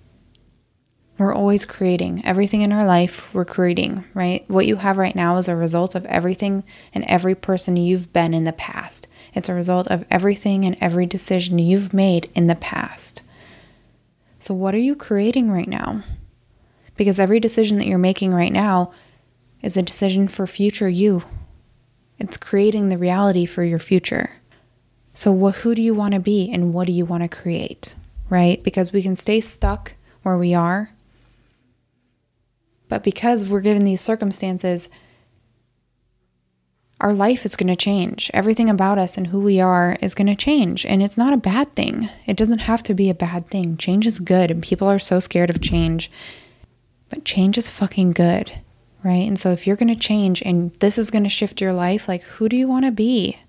we're 1.18 1.34
always 1.34 1.66
creating. 1.66 2.22
Everything 2.26 2.62
in 2.62 2.74
our 2.74 2.86
life, 2.86 3.34
we're 3.34 3.46
creating, 3.46 4.04
right? 4.14 4.44
What 4.50 4.68
you 4.68 4.76
have 4.78 4.98
right 4.98 5.16
now 5.16 5.38
is 5.38 5.48
a 5.48 5.56
result 5.56 5.96
of 5.96 6.06
everything 6.08 6.64
and 6.94 7.06
every 7.06 7.36
person 7.36 7.78
you've 7.78 8.12
been 8.12 8.34
in 8.34 8.44
the 8.44 8.52
past. 8.52 9.08
It's 9.34 9.48
a 9.48 9.54
result 9.54 9.88
of 9.88 10.06
everything 10.12 10.66
and 10.66 10.76
every 10.82 11.06
decision 11.06 11.58
you've 11.58 11.94
made 11.94 12.30
in 12.36 12.48
the 12.48 12.56
past. 12.56 13.22
So, 14.40 14.54
what 14.54 14.76
are 14.76 14.80
you 14.80 14.96
creating 14.96 15.50
right 15.50 15.70
now? 15.70 16.02
Because 16.98 17.20
every 17.20 17.40
decision 17.40 17.78
that 17.78 17.88
you're 17.88 17.98
making 17.98 18.34
right 18.34 18.52
now 18.52 18.92
is 19.62 19.78
a 19.78 19.82
decision 19.82 20.28
for 20.28 20.46
future 20.46 20.90
you. 20.90 21.24
It's 22.20 22.38
creating 22.38 22.90
the 22.90 22.98
reality 22.98 23.46
for 23.46 23.64
your 23.64 23.80
future. 23.80 24.32
So, 25.14 25.34
who 25.34 25.76
do 25.76 25.82
you 25.82 25.94
want 25.94 26.14
to 26.14 26.20
be 26.20 26.52
and 26.52 26.74
what 26.74 26.88
do 26.88 26.92
you 26.92 27.06
want 27.06 27.24
to 27.24 27.30
create, 27.30 27.96
right? 28.30 28.62
Because 28.62 28.92
we 28.92 29.02
can 29.02 29.16
stay 29.16 29.40
stuck 29.40 29.96
where 30.24 30.38
we 30.38 30.54
are 30.54 30.92
but 32.88 33.04
because 33.04 33.46
we're 33.46 33.62
given 33.62 33.86
these 33.86 34.02
circumstances, 34.02 34.90
our 37.02 37.14
life 37.14 37.46
is 37.46 37.56
going 37.56 37.68
to 37.68 37.76
change. 37.76 38.32
Everything 38.34 38.70
about 38.70 38.98
us 38.98 39.18
and 39.18 39.28
who 39.28 39.42
we 39.42 39.60
are 39.60 39.98
is 40.02 40.16
going 40.16 40.28
to 40.28 40.36
change. 40.36 40.86
And 40.86 41.04
it's 41.04 41.18
not 41.18 41.34
a 41.34 41.38
bad 41.38 41.76
thing. 41.76 42.10
It 42.26 42.38
doesn't 42.38 42.60
have 42.60 42.84
to 42.84 42.94
be 42.94 43.10
a 43.10 43.14
bad 43.14 43.48
thing. 43.48 43.78
Change 43.78 44.08
is 44.08 44.20
good, 44.20 44.50
and 44.50 44.64
people 44.64 44.88
are 44.88 45.00
so 45.00 45.20
scared 45.20 45.50
of 45.50 45.62
change. 45.62 46.10
But 47.10 47.26
change 47.26 47.58
is 47.58 47.70
fucking 47.70 48.14
good, 48.14 48.52
right? 49.04 49.28
And 49.28 49.38
so 49.38 49.52
if 49.52 49.68
you're 49.68 49.76
going 49.76 49.94
to 49.94 49.96
change 49.96 50.42
and 50.42 50.72
this 50.80 50.98
is 50.98 51.12
going 51.12 51.24
to 51.24 51.30
shift 51.30 51.62
your 51.62 51.74
life, 51.74 52.08
like 52.08 52.24
who 52.24 52.50
do 52.50 52.56
you 52.56 52.68
want 52.68 52.86
to 52.86 52.92
be? 52.92 53.40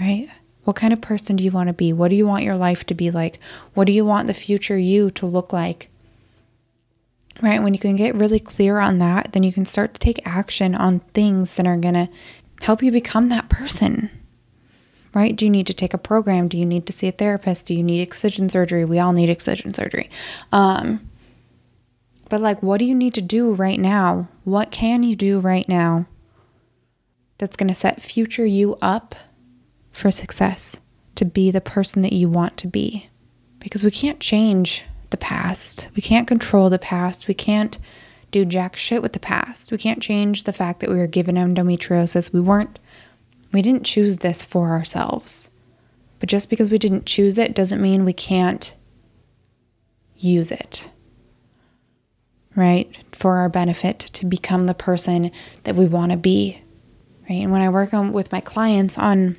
Right? 0.00 0.28
What 0.64 0.76
kind 0.76 0.92
of 0.92 1.00
person 1.00 1.36
do 1.36 1.44
you 1.44 1.50
want 1.50 1.68
to 1.68 1.72
be? 1.72 1.92
What 1.92 2.08
do 2.08 2.16
you 2.16 2.26
want 2.26 2.44
your 2.44 2.56
life 2.56 2.84
to 2.86 2.94
be 2.94 3.10
like? 3.10 3.38
What 3.74 3.86
do 3.86 3.92
you 3.92 4.04
want 4.04 4.26
the 4.26 4.34
future 4.34 4.76
you 4.76 5.10
to 5.12 5.26
look 5.26 5.52
like? 5.52 5.88
Right? 7.42 7.62
When 7.62 7.74
you 7.74 7.80
can 7.80 7.96
get 7.96 8.14
really 8.14 8.40
clear 8.40 8.78
on 8.78 8.98
that, 8.98 9.32
then 9.32 9.42
you 9.42 9.52
can 9.52 9.64
start 9.64 9.94
to 9.94 10.00
take 10.00 10.26
action 10.26 10.74
on 10.74 11.00
things 11.14 11.54
that 11.54 11.66
are 11.66 11.76
going 11.76 11.94
to 11.94 12.08
help 12.62 12.82
you 12.82 12.90
become 12.90 13.28
that 13.28 13.48
person, 13.48 14.10
right? 15.14 15.34
Do 15.34 15.44
you 15.44 15.50
need 15.50 15.66
to 15.68 15.74
take 15.74 15.94
a 15.94 15.98
program? 15.98 16.48
Do 16.48 16.58
you 16.58 16.66
need 16.66 16.86
to 16.86 16.92
see 16.92 17.08
a 17.08 17.12
therapist? 17.12 17.66
Do 17.66 17.74
you 17.74 17.82
need 17.82 18.02
excision 18.02 18.48
surgery? 18.48 18.84
We 18.84 18.98
all 18.98 19.12
need 19.12 19.30
excision 19.30 19.74
surgery. 19.74 20.10
Um, 20.52 21.08
but 22.28 22.40
like, 22.40 22.62
what 22.62 22.78
do 22.78 22.84
you 22.84 22.94
need 22.94 23.14
to 23.14 23.22
do 23.22 23.52
right 23.52 23.78
now? 23.78 24.28
What 24.44 24.70
can 24.70 25.02
you 25.02 25.16
do 25.16 25.40
right 25.40 25.68
now 25.68 26.06
that's 27.38 27.56
going 27.56 27.68
to 27.68 27.74
set 27.74 28.02
future 28.02 28.44
you 28.44 28.76
up 28.82 29.14
for 29.92 30.10
success 30.10 30.80
to 31.14 31.24
be 31.24 31.50
the 31.50 31.60
person 31.60 32.02
that 32.02 32.12
you 32.12 32.28
want 32.28 32.56
to 32.58 32.66
be? 32.66 33.08
Because 33.60 33.82
we 33.82 33.90
can't 33.90 34.20
change 34.20 34.84
the 35.10 35.16
past. 35.16 35.88
We 35.94 36.02
can't 36.02 36.28
control 36.28 36.70
the 36.70 36.78
past. 36.78 37.28
We 37.28 37.34
can't 37.34 37.78
do 38.30 38.44
jack 38.44 38.76
shit 38.76 39.02
with 39.02 39.12
the 39.12 39.20
past. 39.20 39.72
We 39.72 39.78
can't 39.78 40.02
change 40.02 40.44
the 40.44 40.52
fact 40.52 40.80
that 40.80 40.90
we 40.90 40.96
were 40.96 41.06
given 41.06 41.36
endometriosis. 41.36 42.32
We 42.32 42.40
weren't, 42.40 42.78
we 43.52 43.62
didn't 43.62 43.84
choose 43.84 44.18
this 44.18 44.42
for 44.42 44.70
ourselves. 44.70 45.50
But 46.20 46.28
just 46.28 46.50
because 46.50 46.70
we 46.70 46.78
didn't 46.78 47.06
choose 47.06 47.38
it 47.38 47.54
doesn't 47.54 47.80
mean 47.80 48.04
we 48.04 48.12
can't 48.12 48.74
use 50.16 50.50
it, 50.50 50.90
right? 52.54 52.98
For 53.12 53.38
our 53.38 53.48
benefit 53.48 54.00
to 54.00 54.26
become 54.26 54.66
the 54.66 54.74
person 54.74 55.30
that 55.62 55.76
we 55.76 55.86
want 55.86 56.10
to 56.10 56.18
be, 56.18 56.60
right? 57.30 57.42
And 57.42 57.52
when 57.52 57.62
I 57.62 57.68
work 57.68 57.94
on, 57.94 58.12
with 58.12 58.32
my 58.32 58.40
clients 58.40 58.98
on 58.98 59.36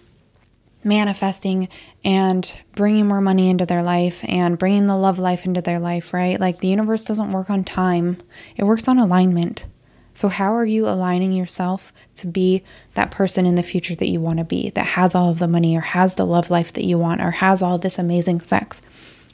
manifesting 0.83 1.67
and 2.03 2.57
bringing 2.73 3.07
more 3.07 3.21
money 3.21 3.49
into 3.49 3.65
their 3.65 3.83
life 3.83 4.23
and 4.27 4.57
bringing 4.57 4.85
the 4.85 4.95
love 4.95 5.19
life 5.19 5.45
into 5.45 5.61
their 5.61 5.79
life, 5.79 6.13
right? 6.13 6.39
Like 6.39 6.59
the 6.59 6.69
universe 6.69 7.03
doesn't 7.03 7.31
work 7.31 7.49
on 7.49 7.63
time, 7.63 8.17
it 8.55 8.63
works 8.63 8.87
on 8.87 8.97
alignment. 8.97 9.67
So, 10.13 10.27
how 10.27 10.53
are 10.55 10.65
you 10.65 10.87
aligning 10.87 11.31
yourself 11.31 11.93
to 12.15 12.27
be 12.27 12.63
that 12.95 13.11
person 13.11 13.45
in 13.45 13.55
the 13.55 13.63
future 13.63 13.95
that 13.95 14.09
you 14.09 14.19
want 14.19 14.39
to 14.39 14.43
be, 14.43 14.69
that 14.71 14.85
has 14.87 15.15
all 15.15 15.29
of 15.29 15.39
the 15.39 15.47
money 15.47 15.77
or 15.77 15.81
has 15.81 16.15
the 16.15 16.25
love 16.25 16.49
life 16.49 16.73
that 16.73 16.83
you 16.83 16.97
want 16.97 17.21
or 17.21 17.31
has 17.31 17.61
all 17.61 17.77
this 17.77 17.99
amazing 17.99 18.41
sex? 18.41 18.81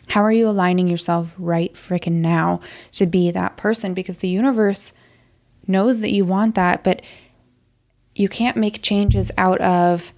How 0.10 0.22
are 0.22 0.32
you 0.32 0.48
aligning 0.48 0.88
yourself 0.88 1.34
right 1.38 1.74
freaking 1.74 2.20
now 2.22 2.60
to 2.94 3.06
be 3.06 3.32
that 3.32 3.58
person? 3.58 3.94
Because 3.94 4.18
the 4.18 4.28
universe 4.28 4.92
knows 5.66 6.02
that 6.02 6.12
you 6.12 6.26
want 6.26 6.56
that, 6.56 6.84
but 6.84 7.02
you 8.14 8.30
can't 8.30 8.58
make 8.58 8.84
changes 8.84 9.32
out 9.38 9.60
of 9.62 10.14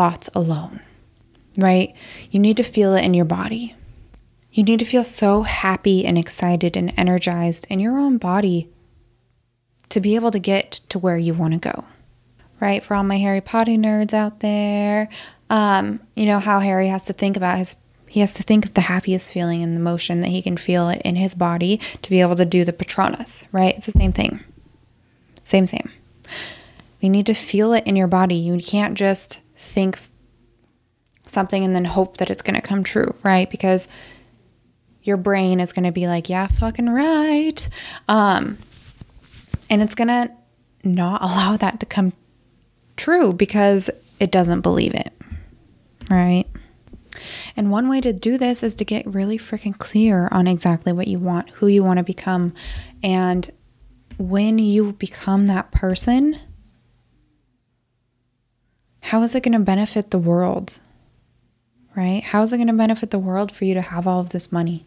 thoughts 0.00 0.30
alone, 0.34 0.80
right? 1.58 1.94
You 2.30 2.40
need 2.40 2.56
to 2.56 2.62
feel 2.62 2.94
it 2.94 3.04
in 3.04 3.12
your 3.12 3.26
body. 3.26 3.74
You 4.50 4.64
need 4.64 4.78
to 4.78 4.86
feel 4.86 5.04
so 5.04 5.42
happy 5.42 6.06
and 6.06 6.16
excited 6.16 6.74
and 6.74 6.90
energized 6.96 7.66
in 7.68 7.80
your 7.80 7.98
own 7.98 8.16
body 8.16 8.70
to 9.90 10.00
be 10.00 10.14
able 10.14 10.30
to 10.30 10.38
get 10.38 10.80
to 10.88 10.98
where 10.98 11.18
you 11.18 11.34
want 11.34 11.52
to 11.52 11.58
go, 11.58 11.84
right? 12.62 12.82
For 12.82 12.94
all 12.94 13.02
my 13.02 13.18
Harry 13.18 13.42
Potter 13.42 13.72
nerds 13.72 14.14
out 14.14 14.40
there, 14.40 15.10
um, 15.50 16.00
you 16.16 16.24
know 16.24 16.38
how 16.38 16.60
Harry 16.60 16.88
has 16.88 17.04
to 17.04 17.12
think 17.12 17.36
about 17.36 17.58
his 17.58 17.76
he 18.06 18.20
has 18.20 18.32
to 18.32 18.42
think 18.42 18.64
of 18.64 18.72
the 18.72 18.80
happiest 18.80 19.30
feeling 19.30 19.62
and 19.62 19.76
the 19.76 19.80
motion 19.80 20.22
that 20.22 20.30
he 20.30 20.40
can 20.40 20.56
feel 20.56 20.88
it 20.88 21.02
in 21.04 21.16
his 21.16 21.34
body 21.34 21.78
to 22.00 22.08
be 22.08 22.22
able 22.22 22.36
to 22.36 22.46
do 22.46 22.64
the 22.64 22.72
Patronus, 22.72 23.44
right? 23.52 23.76
It's 23.76 23.84
the 23.84 23.92
same 23.92 24.14
thing. 24.14 24.40
Same, 25.44 25.66
same. 25.66 25.90
You 27.00 27.10
need 27.10 27.26
to 27.26 27.34
feel 27.34 27.74
it 27.74 27.86
in 27.86 27.96
your 27.96 28.08
body. 28.08 28.36
You 28.36 28.58
can't 28.60 28.94
just 28.96 29.40
think 29.70 29.98
something 31.26 31.64
and 31.64 31.74
then 31.74 31.84
hope 31.84 32.18
that 32.18 32.30
it's 32.30 32.42
going 32.42 32.60
to 32.60 32.66
come 32.66 32.84
true, 32.84 33.14
right? 33.22 33.48
Because 33.48 33.88
your 35.02 35.16
brain 35.16 35.60
is 35.60 35.72
going 35.72 35.84
to 35.84 35.92
be 35.92 36.06
like, 36.06 36.28
yeah, 36.28 36.46
fucking 36.46 36.90
right. 36.90 37.68
Um, 38.08 38.58
and 39.70 39.82
it's 39.82 39.94
going 39.94 40.08
to 40.08 40.30
not 40.84 41.22
allow 41.22 41.56
that 41.56 41.80
to 41.80 41.86
come 41.86 42.12
true 42.96 43.32
because 43.32 43.90
it 44.18 44.30
doesn't 44.30 44.60
believe 44.60 44.94
it, 44.94 45.12
right? 46.10 46.46
And 47.56 47.70
one 47.70 47.88
way 47.88 48.00
to 48.00 48.12
do 48.12 48.38
this 48.38 48.62
is 48.62 48.74
to 48.76 48.84
get 48.84 49.06
really 49.06 49.38
freaking 49.38 49.76
clear 49.76 50.28
on 50.30 50.46
exactly 50.46 50.92
what 50.92 51.08
you 51.08 51.18
want, 51.18 51.50
who 51.50 51.66
you 51.66 51.82
want 51.82 51.98
to 51.98 52.04
become. 52.04 52.52
And 53.02 53.50
when 54.18 54.58
you 54.58 54.92
become 54.92 55.46
that 55.46 55.72
person, 55.72 56.38
how 59.02 59.22
is 59.22 59.34
it 59.34 59.42
going 59.42 59.52
to 59.52 59.58
benefit 59.58 60.10
the 60.10 60.18
world? 60.18 60.78
Right? 61.96 62.22
How 62.22 62.42
is 62.42 62.52
it 62.52 62.58
going 62.58 62.68
to 62.68 62.72
benefit 62.72 63.10
the 63.10 63.18
world 63.18 63.52
for 63.52 63.64
you 63.64 63.74
to 63.74 63.80
have 63.80 64.06
all 64.06 64.20
of 64.20 64.30
this 64.30 64.52
money? 64.52 64.84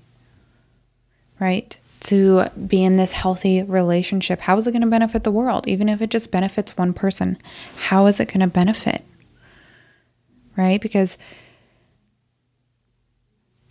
Right? 1.39 1.79
To 2.01 2.49
be 2.67 2.83
in 2.83 2.95
this 2.95 3.13
healthy 3.13 3.63
relationship, 3.63 4.41
how 4.41 4.57
is 4.57 4.67
it 4.67 4.71
going 4.71 4.81
to 4.81 4.87
benefit 4.87 5.23
the 5.23 5.31
world? 5.31 5.67
Even 5.67 5.89
if 5.89 6.01
it 6.01 6.09
just 6.09 6.31
benefits 6.31 6.77
one 6.77 6.93
person, 6.93 7.37
how 7.77 8.05
is 8.05 8.19
it 8.19 8.27
going 8.27 8.41
to 8.41 8.47
benefit? 8.47 9.03
Right? 10.55 10.79
Because 10.79 11.17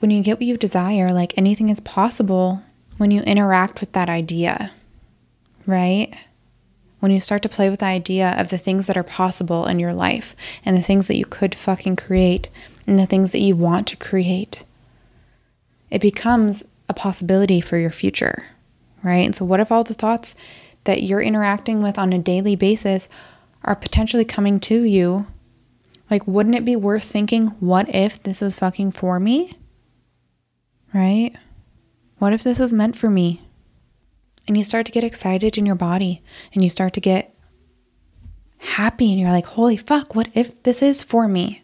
when 0.01 0.11
you 0.11 0.23
get 0.23 0.39
what 0.39 0.47
you 0.47 0.57
desire, 0.57 1.13
like 1.13 1.33
anything 1.39 1.69
is 1.71 1.79
possible 1.81 2.63
when 2.99 3.11
you 3.11 3.23
interact 3.23 3.81
with 3.81 3.93
that 3.93 4.09
idea, 4.09 4.73
right? 5.67 6.13
When 7.03 7.11
you 7.11 7.19
start 7.19 7.43
to 7.43 7.49
play 7.49 7.69
with 7.69 7.81
the 7.81 7.87
idea 7.87 8.39
of 8.39 8.51
the 8.51 8.59
things 8.59 8.87
that 8.87 8.97
are 8.97 9.03
possible 9.03 9.67
in 9.67 9.81
your 9.81 9.93
life 9.93 10.37
and 10.65 10.77
the 10.77 10.83
things 10.83 11.09
that 11.09 11.17
you 11.17 11.25
could 11.25 11.53
fucking 11.53 11.97
create 11.97 12.49
and 12.87 12.97
the 12.97 13.07
things 13.07 13.33
that 13.33 13.41
you 13.41 13.57
want 13.57 13.89
to 13.89 13.97
create, 13.97 14.65
it 15.91 16.01
becomes 16.01 16.63
a 16.89 16.95
possibility 16.95 17.61
for 17.61 17.77
your 17.77 17.91
future, 17.91 18.45
right? 19.03 19.27
And 19.27 19.35
so, 19.35 19.45
what 19.45 19.59
if 19.59 19.73
all 19.73 19.83
the 19.83 19.95
thoughts 19.95 20.37
that 20.85 21.03
you're 21.03 21.21
interacting 21.21 21.83
with 21.83 21.99
on 21.99 22.13
a 22.13 22.19
daily 22.19 22.55
basis 22.55 23.09
are 23.65 23.75
potentially 23.75 24.25
coming 24.25 24.61
to 24.61 24.85
you? 24.85 25.27
Like, 26.09 26.25
wouldn't 26.29 26.55
it 26.55 26.65
be 26.65 26.77
worth 26.77 27.05
thinking, 27.05 27.49
what 27.59 27.93
if 27.93 28.23
this 28.23 28.41
was 28.41 28.55
fucking 28.55 28.93
for 28.93 29.19
me? 29.19 29.57
right? 30.93 31.33
What 32.19 32.33
if 32.33 32.43
this 32.43 32.61
is 32.61 32.73
meant 32.73 32.97
for 32.97 33.11
me? 33.11 33.43
And 34.47 34.57
you 34.57 34.65
start 34.65 34.87
to 34.87 34.93
get 34.93 35.05
excited 35.05 35.57
in 35.57 35.67
your 35.67 35.77
body 35.77 36.23
and 36.53 36.63
you 36.63 36.69
start 36.69 36.95
to 36.95 37.01
get 37.01 37.35
happy 38.59 39.11
and 39.11 39.21
you're 39.21 39.31
like, 39.31 39.47
holy 39.47 39.77
fuck, 39.77 40.15
what 40.15 40.29
if 40.35 40.63
this 40.63 40.83
is 40.83 41.03
for 41.03 41.29
me? 41.29 41.63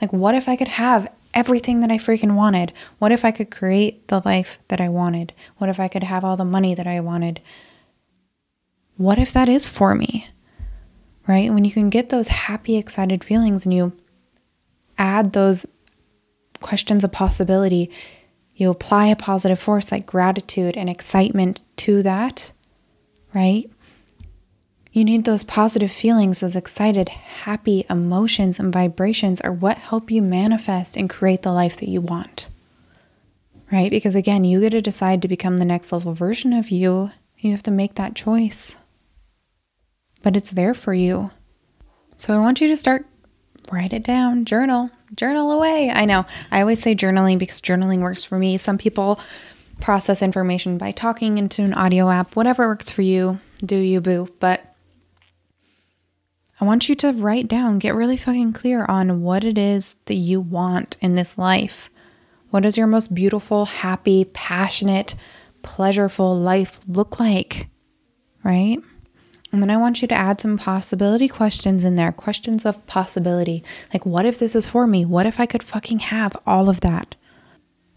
Like, 0.00 0.12
what 0.12 0.34
if 0.34 0.48
I 0.48 0.56
could 0.56 0.68
have 0.68 1.10
everything 1.34 1.80
that 1.80 1.90
I 1.90 1.98
freaking 1.98 2.34
wanted? 2.34 2.72
What 2.98 3.12
if 3.12 3.24
I 3.24 3.30
could 3.30 3.50
create 3.50 4.08
the 4.08 4.22
life 4.24 4.58
that 4.68 4.80
I 4.80 4.88
wanted? 4.88 5.32
What 5.58 5.70
if 5.70 5.78
I 5.78 5.88
could 5.88 6.02
have 6.02 6.24
all 6.24 6.36
the 6.36 6.44
money 6.44 6.74
that 6.74 6.86
I 6.86 7.00
wanted? 7.00 7.40
What 8.96 9.18
if 9.18 9.32
that 9.32 9.48
is 9.48 9.66
for 9.66 9.94
me? 9.94 10.28
Right? 11.26 11.52
When 11.52 11.64
you 11.64 11.70
can 11.70 11.90
get 11.90 12.08
those 12.08 12.28
happy, 12.28 12.76
excited 12.76 13.22
feelings 13.22 13.64
and 13.64 13.74
you 13.74 13.92
add 14.98 15.32
those 15.32 15.66
questions 16.60 17.04
of 17.04 17.12
possibility, 17.12 17.90
you 18.54 18.70
apply 18.70 19.06
a 19.06 19.16
positive 19.16 19.58
force 19.58 19.92
like 19.92 20.06
gratitude 20.06 20.76
and 20.76 20.90
excitement 20.90 21.62
to 21.80 22.02
that, 22.02 22.52
right? 23.32 23.70
You 24.92 25.04
need 25.04 25.24
those 25.24 25.44
positive 25.44 25.92
feelings, 25.92 26.40
those 26.40 26.56
excited, 26.56 27.08
happy 27.08 27.86
emotions 27.88 28.58
and 28.58 28.72
vibrations 28.72 29.40
are 29.40 29.52
what 29.52 29.78
help 29.78 30.10
you 30.10 30.20
manifest 30.20 30.96
and 30.96 31.08
create 31.08 31.42
the 31.42 31.52
life 31.52 31.76
that 31.78 31.88
you 31.88 32.00
want. 32.00 32.48
Right? 33.70 33.90
Because 33.90 34.16
again, 34.16 34.42
you 34.44 34.60
get 34.60 34.70
to 34.70 34.82
decide 34.82 35.22
to 35.22 35.28
become 35.28 35.58
the 35.58 35.64
next 35.64 35.92
level 35.92 36.12
version 36.12 36.52
of 36.52 36.70
you. 36.70 37.12
You 37.38 37.52
have 37.52 37.62
to 37.62 37.70
make 37.70 37.94
that 37.94 38.16
choice. 38.16 38.76
But 40.22 40.36
it's 40.36 40.50
there 40.50 40.74
for 40.74 40.92
you. 40.92 41.30
So 42.16 42.34
I 42.34 42.40
want 42.40 42.60
you 42.60 42.68
to 42.68 42.76
start 42.76 43.06
write 43.70 43.92
it 43.92 44.02
down, 44.02 44.44
journal, 44.44 44.90
journal 45.14 45.52
away. 45.52 45.90
I 45.90 46.04
know. 46.04 46.26
I 46.50 46.60
always 46.60 46.82
say 46.82 46.94
journaling 46.94 47.38
because 47.38 47.60
journaling 47.60 48.00
works 48.00 48.24
for 48.24 48.38
me. 48.38 48.58
Some 48.58 48.78
people 48.78 49.20
process 49.80 50.22
information 50.22 50.78
by 50.78 50.92
talking 50.92 51.38
into 51.38 51.62
an 51.62 51.74
audio 51.74 52.10
app, 52.10 52.36
whatever 52.36 52.68
works 52.68 52.90
for 52.90 53.02
you, 53.02 53.40
do 53.64 53.76
you 53.76 54.00
boo. 54.00 54.28
But 54.38 54.74
I 56.60 56.64
want 56.64 56.88
you 56.88 56.94
to 56.96 57.12
write 57.12 57.48
down, 57.48 57.78
get 57.78 57.94
really 57.94 58.16
fucking 58.16 58.52
clear 58.52 58.84
on 58.84 59.22
what 59.22 59.44
it 59.44 59.56
is 59.56 59.96
that 60.06 60.14
you 60.14 60.40
want 60.40 60.98
in 61.00 61.14
this 61.14 61.38
life. 61.38 61.88
What 62.50 62.64
does 62.64 62.76
your 62.76 62.86
most 62.86 63.14
beautiful, 63.14 63.64
happy, 63.64 64.24
passionate, 64.26 65.14
pleasureful 65.62 66.42
life 66.42 66.80
look 66.86 67.18
like? 67.18 67.68
Right? 68.44 68.78
And 69.52 69.62
then 69.62 69.70
I 69.70 69.76
want 69.76 70.00
you 70.02 70.08
to 70.08 70.14
add 70.14 70.40
some 70.40 70.56
possibility 70.56 71.28
questions 71.28 71.84
in 71.84 71.96
there, 71.96 72.12
questions 72.12 72.64
of 72.64 72.86
possibility. 72.86 73.64
Like, 73.92 74.06
what 74.06 74.24
if 74.24 74.38
this 74.38 74.54
is 74.54 74.66
for 74.66 74.86
me? 74.86 75.04
What 75.04 75.26
if 75.26 75.40
I 75.40 75.46
could 75.46 75.62
fucking 75.62 75.98
have 76.00 76.36
all 76.46 76.68
of 76.68 76.80
that? 76.80 77.16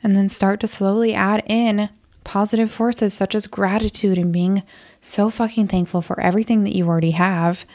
And 0.03 0.15
then 0.17 0.27
start 0.27 0.59
to 0.59 0.67
slowly 0.67 1.13
add 1.13 1.43
in 1.47 1.89
positive 2.25 2.71
forces 2.71 3.13
such 3.13 3.33
as 3.35 3.47
gratitude 3.47 4.17
and 4.17 4.33
being 4.33 4.63
so 4.99 5.29
fucking 5.29 5.67
thankful 5.67 6.01
for 6.01 6.19
everything 6.19 6.63
that 6.65 6.75
you 6.75 6.87
already 6.87 7.11
have, 7.11 7.65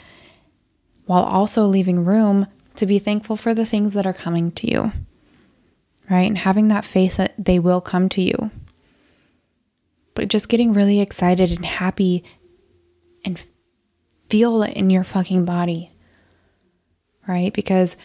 while 1.06 1.24
also 1.24 1.64
leaving 1.64 2.04
room 2.04 2.46
to 2.76 2.86
be 2.86 2.98
thankful 2.98 3.36
for 3.36 3.54
the 3.54 3.66
things 3.66 3.94
that 3.94 4.06
are 4.06 4.12
coming 4.12 4.50
to 4.52 4.70
you, 4.70 4.92
right? 6.10 6.28
And 6.28 6.38
having 6.38 6.68
that 6.68 6.84
faith 6.84 7.16
that 7.16 7.32
they 7.38 7.58
will 7.58 7.80
come 7.80 8.08
to 8.10 8.22
you. 8.22 8.50
But 10.14 10.28
just 10.28 10.48
getting 10.48 10.72
really 10.72 11.00
excited 11.00 11.50
and 11.50 11.64
happy 11.64 12.24
and 13.24 13.42
feel 14.28 14.62
it 14.62 14.76
in 14.76 14.90
your 14.90 15.04
fucking 15.04 15.44
body, 15.44 15.92
right? 17.26 17.52
Because 17.52 17.96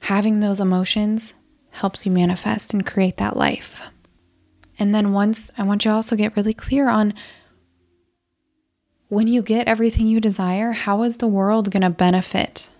having 0.00 0.40
those 0.40 0.60
emotions 0.60 1.34
helps 1.76 2.06
you 2.06 2.12
manifest 2.12 2.72
and 2.72 2.86
create 2.86 3.18
that 3.18 3.36
life. 3.36 3.82
And 4.78 4.94
then 4.94 5.12
once 5.12 5.50
I 5.56 5.62
want 5.62 5.84
you 5.84 5.90
also 5.90 6.16
get 6.16 6.36
really 6.36 6.54
clear 6.54 6.88
on 6.88 7.14
when 9.08 9.26
you 9.26 9.42
get 9.42 9.68
everything 9.68 10.06
you 10.06 10.20
desire, 10.20 10.72
how 10.72 11.02
is 11.02 11.18
the 11.18 11.28
world 11.28 11.70
going 11.70 11.82
to 11.82 11.90
benefit? 11.90 12.70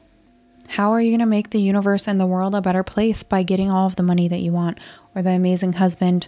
How 0.68 0.92
are 0.92 1.00
you 1.00 1.10
going 1.10 1.20
to 1.20 1.26
make 1.26 1.50
the 1.50 1.60
universe 1.60 2.08
and 2.08 2.20
the 2.20 2.26
world 2.26 2.54
a 2.54 2.60
better 2.60 2.82
place 2.82 3.22
by 3.22 3.42
getting 3.42 3.70
all 3.70 3.86
of 3.86 3.96
the 3.96 4.02
money 4.02 4.26
that 4.28 4.40
you 4.40 4.50
want, 4.50 4.78
or 5.14 5.22
the 5.22 5.30
amazing 5.30 5.74
husband, 5.74 6.26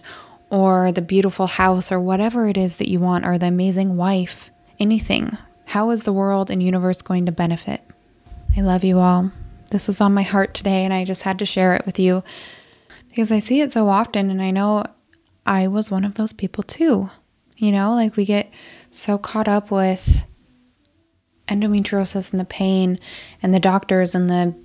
or 0.49 0.91
the 0.91 1.01
beautiful 1.01 1.47
house, 1.47 1.91
or 1.91 1.99
whatever 1.99 2.47
it 2.47 2.55
is 2.55 2.77
that 2.77 2.89
you 2.89 2.99
want, 2.99 3.25
or 3.25 3.37
the 3.37 3.47
amazing 3.47 3.97
wife? 3.97 4.51
Anything, 4.79 5.37
how 5.65 5.89
is 5.89 6.05
the 6.05 6.13
world 6.13 6.49
and 6.49 6.63
universe 6.63 7.01
going 7.01 7.25
to 7.25 7.33
benefit? 7.33 7.81
I 8.55 8.61
love 8.61 8.85
you 8.85 8.99
all. 8.99 9.31
This 9.71 9.87
was 9.87 9.99
on 9.99 10.13
my 10.13 10.23
heart 10.23 10.53
today, 10.53 10.85
and 10.85 10.93
I 10.93 11.03
just 11.03 11.23
had 11.23 11.39
to 11.39 11.45
share 11.45 11.75
it 11.75 11.85
with 11.85 11.99
you 11.99 12.23
because 13.09 13.31
I 13.31 13.39
see 13.39 13.61
it 13.61 13.71
so 13.71 13.89
often, 13.89 14.29
and 14.29 14.41
I 14.41 14.51
know 14.51 14.83
I 15.45 15.67
was 15.67 15.91
one 15.91 16.05
of 16.05 16.15
those 16.15 16.33
people 16.33 16.63
too. 16.63 17.09
You 17.57 17.71
know, 17.71 17.93
like 17.93 18.15
we 18.15 18.23
get 18.23 18.51
so 18.89 19.17
caught 19.17 19.47
up 19.47 19.69
with 19.69 20.23
endometriosis 21.47 22.31
and 22.31 22.39
the 22.39 22.45
pain 22.45 22.97
and 23.41 23.53
the 23.53 23.59
doctors 23.59 24.15
and 24.15 24.29
the 24.29 24.55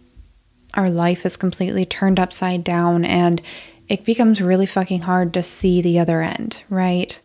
our 0.75 0.91
life 0.91 1.25
is 1.25 1.37
completely 1.37 1.85
turned 1.85 2.19
upside 2.21 2.65
down 2.65 3.05
and 3.05 3.41
it 3.89 4.05
becomes 4.05 4.43
really 4.43 4.67
fucking 4.67 5.03
hard 5.03 5.33
to 5.35 5.43
see 5.43 5.81
the 5.81 5.99
other 5.99 6.21
end, 6.21 6.63
right? 6.69 7.21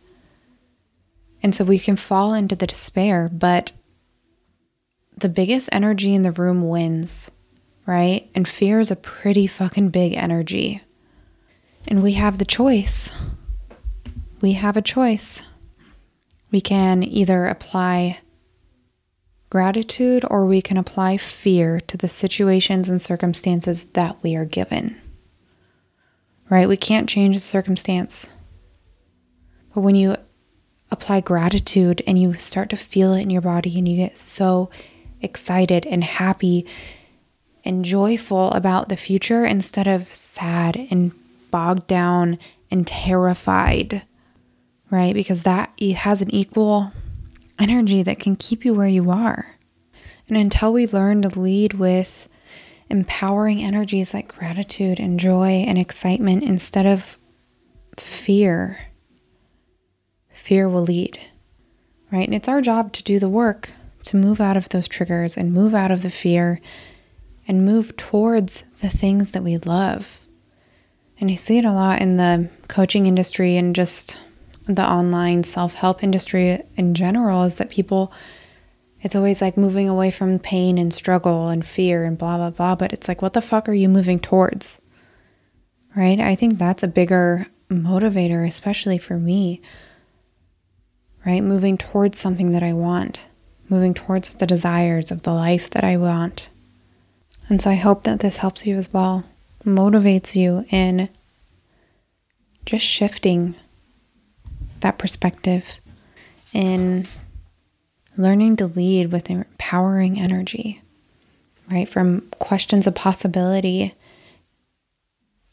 And 1.42 1.54
so 1.54 1.64
we 1.64 1.78
can 1.78 1.96
fall 1.96 2.32
into 2.34 2.54
the 2.54 2.66
despair, 2.66 3.28
but 3.32 3.72
the 5.16 5.28
biggest 5.28 5.68
energy 5.72 6.14
in 6.14 6.22
the 6.22 6.30
room 6.32 6.68
wins, 6.68 7.30
right? 7.86 8.30
And 8.34 8.46
fear 8.46 8.78
is 8.78 8.90
a 8.90 8.96
pretty 8.96 9.46
fucking 9.46 9.88
big 9.88 10.14
energy. 10.14 10.82
And 11.86 12.02
we 12.02 12.12
have 12.12 12.38
the 12.38 12.44
choice. 12.44 13.10
We 14.40 14.52
have 14.52 14.76
a 14.76 14.82
choice. 14.82 15.42
We 16.50 16.60
can 16.60 17.02
either 17.02 17.46
apply 17.46 18.20
gratitude 19.50 20.24
or 20.30 20.46
we 20.46 20.62
can 20.62 20.76
apply 20.76 21.16
fear 21.16 21.80
to 21.80 21.96
the 21.96 22.08
situations 22.08 22.88
and 22.88 23.02
circumstances 23.02 23.84
that 23.84 24.16
we 24.22 24.36
are 24.36 24.44
given. 24.44 25.00
Right? 26.48 26.68
We 26.68 26.76
can't 26.76 27.08
change 27.08 27.36
the 27.36 27.40
circumstance. 27.40 28.28
But 29.74 29.80
when 29.82 29.94
you 29.94 30.16
apply 30.90 31.20
gratitude 31.20 32.02
and 32.06 32.20
you 32.20 32.34
start 32.34 32.70
to 32.70 32.76
feel 32.76 33.12
it 33.14 33.22
in 33.22 33.30
your 33.30 33.42
body 33.42 33.78
and 33.78 33.88
you 33.88 33.96
get 33.96 34.18
so 34.18 34.70
excited 35.20 35.86
and 35.86 36.02
happy 36.02 36.66
and 37.64 37.84
joyful 37.84 38.50
about 38.52 38.88
the 38.88 38.96
future 38.96 39.44
instead 39.44 39.86
of 39.86 40.12
sad 40.14 40.88
and 40.90 41.12
bogged 41.50 41.86
down 41.86 42.38
and 42.70 42.86
terrified, 42.86 44.02
right? 44.90 45.14
Because 45.14 45.42
that 45.42 45.72
has 45.80 46.22
an 46.22 46.30
equal 46.34 46.92
energy 47.58 48.02
that 48.02 48.20
can 48.20 48.36
keep 48.36 48.64
you 48.64 48.74
where 48.74 48.88
you 48.88 49.10
are. 49.10 49.56
And 50.28 50.36
until 50.36 50.72
we 50.72 50.86
learn 50.86 51.22
to 51.22 51.40
lead 51.40 51.74
with 51.74 52.28
empowering 52.88 53.62
energies 53.62 54.14
like 54.14 54.36
gratitude 54.36 54.98
and 54.98 55.18
joy 55.20 55.64
and 55.66 55.78
excitement 55.78 56.42
instead 56.42 56.86
of 56.86 57.16
fear, 57.96 58.86
fear 60.30 60.68
will 60.68 60.82
lead, 60.82 61.18
right? 62.10 62.26
And 62.26 62.34
it's 62.34 62.48
our 62.48 62.60
job 62.60 62.92
to 62.94 63.02
do 63.02 63.18
the 63.18 63.28
work 63.28 63.72
to 64.04 64.16
move 64.16 64.40
out 64.40 64.56
of 64.56 64.68
those 64.70 64.88
triggers 64.88 65.36
and 65.36 65.52
move 65.52 65.74
out 65.74 65.90
of 65.90 66.02
the 66.02 66.10
fear 66.10 66.60
and 67.46 67.64
move 67.64 67.96
towards 67.96 68.64
the 68.80 68.88
things 68.88 69.32
that 69.32 69.42
we 69.42 69.58
love. 69.58 70.19
And 71.20 71.30
you 71.30 71.36
see 71.36 71.58
it 71.58 71.66
a 71.66 71.72
lot 71.72 72.00
in 72.00 72.16
the 72.16 72.48
coaching 72.68 73.06
industry 73.06 73.56
and 73.56 73.76
just 73.76 74.18
the 74.66 74.88
online 74.88 75.42
self 75.42 75.74
help 75.74 76.02
industry 76.02 76.62
in 76.76 76.94
general 76.94 77.44
is 77.44 77.56
that 77.56 77.70
people, 77.70 78.12
it's 79.02 79.14
always 79.14 79.42
like 79.42 79.56
moving 79.56 79.88
away 79.88 80.10
from 80.10 80.38
pain 80.38 80.78
and 80.78 80.92
struggle 80.92 81.48
and 81.48 81.64
fear 81.64 82.04
and 82.04 82.16
blah, 82.16 82.38
blah, 82.38 82.50
blah. 82.50 82.74
But 82.74 82.92
it's 82.92 83.06
like, 83.06 83.20
what 83.20 83.34
the 83.34 83.42
fuck 83.42 83.68
are 83.68 83.74
you 83.74 83.88
moving 83.88 84.18
towards? 84.18 84.80
Right? 85.94 86.20
I 86.20 86.34
think 86.34 86.56
that's 86.56 86.82
a 86.82 86.88
bigger 86.88 87.46
motivator, 87.68 88.46
especially 88.46 88.98
for 88.98 89.18
me. 89.18 89.60
Right? 91.26 91.42
Moving 91.42 91.76
towards 91.76 92.18
something 92.18 92.52
that 92.52 92.62
I 92.62 92.72
want, 92.72 93.28
moving 93.68 93.92
towards 93.92 94.34
the 94.34 94.46
desires 94.46 95.10
of 95.10 95.22
the 95.22 95.34
life 95.34 95.68
that 95.70 95.84
I 95.84 95.98
want. 95.98 96.48
And 97.48 97.60
so 97.60 97.70
I 97.70 97.74
hope 97.74 98.04
that 98.04 98.20
this 98.20 98.38
helps 98.38 98.66
you 98.66 98.76
as 98.76 98.92
well, 98.92 99.24
motivates 99.64 100.34
you 100.34 100.64
in 100.70 101.08
just 102.66 102.84
shifting 102.84 103.54
that 104.80 104.98
perspective 104.98 105.78
in 106.52 107.06
learning 108.16 108.56
to 108.56 108.66
lead 108.66 109.12
with 109.12 109.30
empowering 109.30 110.18
energy, 110.18 110.82
right? 111.70 111.88
From 111.88 112.22
questions 112.38 112.86
of 112.86 112.94
possibility 112.94 113.94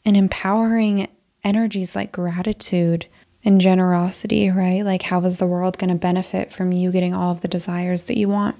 and 0.04 0.16
empowering 0.16 1.08
energies 1.44 1.94
like 1.94 2.12
gratitude 2.12 3.06
and 3.44 3.60
generosity, 3.60 4.50
right? 4.50 4.82
Like, 4.82 5.02
how 5.02 5.20
is 5.22 5.38
the 5.38 5.46
world 5.46 5.78
going 5.78 5.90
to 5.90 5.96
benefit 5.96 6.52
from 6.52 6.72
you 6.72 6.90
getting 6.90 7.14
all 7.14 7.32
of 7.32 7.40
the 7.40 7.48
desires 7.48 8.04
that 8.04 8.18
you 8.18 8.28
want? 8.28 8.56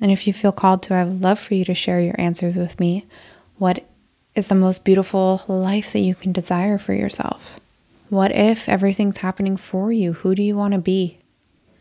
And 0.00 0.10
if 0.10 0.26
you 0.26 0.32
feel 0.32 0.52
called 0.52 0.82
to, 0.84 0.94
I 0.94 1.04
would 1.04 1.22
love 1.22 1.38
for 1.38 1.54
you 1.54 1.64
to 1.66 1.74
share 1.74 2.00
your 2.00 2.16
answers 2.18 2.56
with 2.56 2.80
me. 2.80 3.06
What 3.58 3.84
is 4.34 4.48
the 4.48 4.54
most 4.54 4.84
beautiful 4.84 5.42
life 5.46 5.92
that 5.92 6.00
you 6.00 6.14
can 6.14 6.32
desire 6.32 6.78
for 6.78 6.94
yourself? 6.94 7.60
What 8.08 8.32
if 8.32 8.68
everything's 8.68 9.18
happening 9.18 9.56
for 9.56 9.92
you? 9.92 10.14
Who 10.14 10.34
do 10.34 10.42
you 10.42 10.56
want 10.56 10.72
to 10.72 10.78
be? 10.78 11.18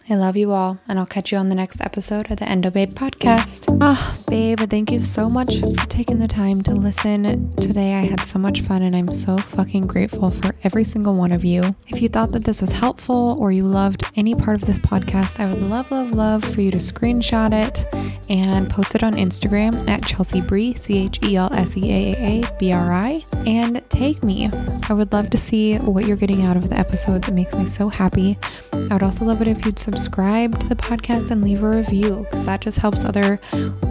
I 0.10 0.16
love 0.16 0.36
you 0.36 0.52
all, 0.52 0.80
and 0.88 1.00
I'll 1.00 1.06
catch 1.06 1.32
you 1.32 1.38
on 1.38 1.48
the 1.48 1.56
next 1.56 1.80
episode 1.80 2.30
of 2.30 2.38
the 2.38 2.50
Endo 2.50 2.70
Babe 2.70 2.90
podcast. 2.90 3.78
Ah, 3.80 3.96
oh, 3.98 4.30
babe, 4.30 4.60
thank 4.70 4.92
you 4.92 5.04
so 5.04 5.30
much 5.30 5.60
for 5.60 5.88
taking 5.88 6.20
the 6.20 6.28
time 6.28 6.62
to 6.64 6.74
listen 6.74 7.54
today. 7.56 7.94
I 7.94 8.06
had 8.06 8.22
so 8.22 8.38
much 8.38 8.62
fun, 8.62 8.82
and 8.82 8.96
I'm 8.96 9.14
so 9.14 9.38
fucking 9.38 9.88
grateful 9.88 10.30
for 10.30 10.54
every 10.64 10.84
single 10.84 11.16
one 11.16 11.32
of 11.32 11.46
you. 11.46 11.76
If 11.88 12.02
you 12.02 12.10
thought 12.10 12.32
that 12.32 12.44
this 12.44 12.60
was 12.60 12.72
helpful 12.72 13.38
or 13.40 13.54
you 13.54 13.64
loved 13.64 14.04
any 14.16 14.36
part 14.36 14.56
of 14.56 14.66
this 14.66 14.80
podcast, 14.80 15.40
I 15.40 15.46
would 15.46 15.62
love, 15.62 15.92
love, 15.92 16.12
love 16.12 16.44
for 16.44 16.60
you 16.60 16.72
to 16.72 16.80
screenshot 16.80 17.54
it 17.54 17.86
and 18.30 18.70
post 18.70 18.96
it 18.96 19.04
on 19.04 19.14
Instagram 19.14 19.88
at 19.90 20.06
Chelsea 20.06 20.42
Bri, 20.42 20.74
C 20.74 21.06
H 21.06 21.20
E 21.24 21.36
L 21.36 21.54
S 21.54 21.76
E 21.78 21.92
A 21.92 22.14
A 22.14 22.44
A 22.44 22.58
B 22.58 22.72
R 22.72 22.92
I, 22.92 23.24
and 23.46 23.82
tag 23.90 24.24
me. 24.24 24.50
I 24.90 24.94
would 24.94 25.12
love 25.14 25.30
to 25.32 25.38
see 25.38 25.78
what 25.78 26.06
you're 26.06 26.18
getting 26.18 26.44
out 26.44 26.58
of 26.58 26.70
the 26.70 26.78
episodes. 26.78 27.28
It 27.28 27.34
makes 27.34 27.56
me 27.56 27.66
so 27.66 27.90
happy. 27.90 28.38
I 28.74 28.94
would 28.94 29.04
also 29.04 29.26
love 29.26 29.42
it 29.42 29.48
if 29.48 29.66
you'd 29.66 29.80
subscribe 29.80 30.60
to 30.60 30.68
the 30.68 30.76
podcast 30.76 31.32
and 31.32 31.44
leave 31.44 31.64
a 31.64 31.70
review 31.70 32.26
because 32.30 32.46
that 32.46 32.62
just 32.62 32.78
helps 32.78 33.04
other 33.04 33.40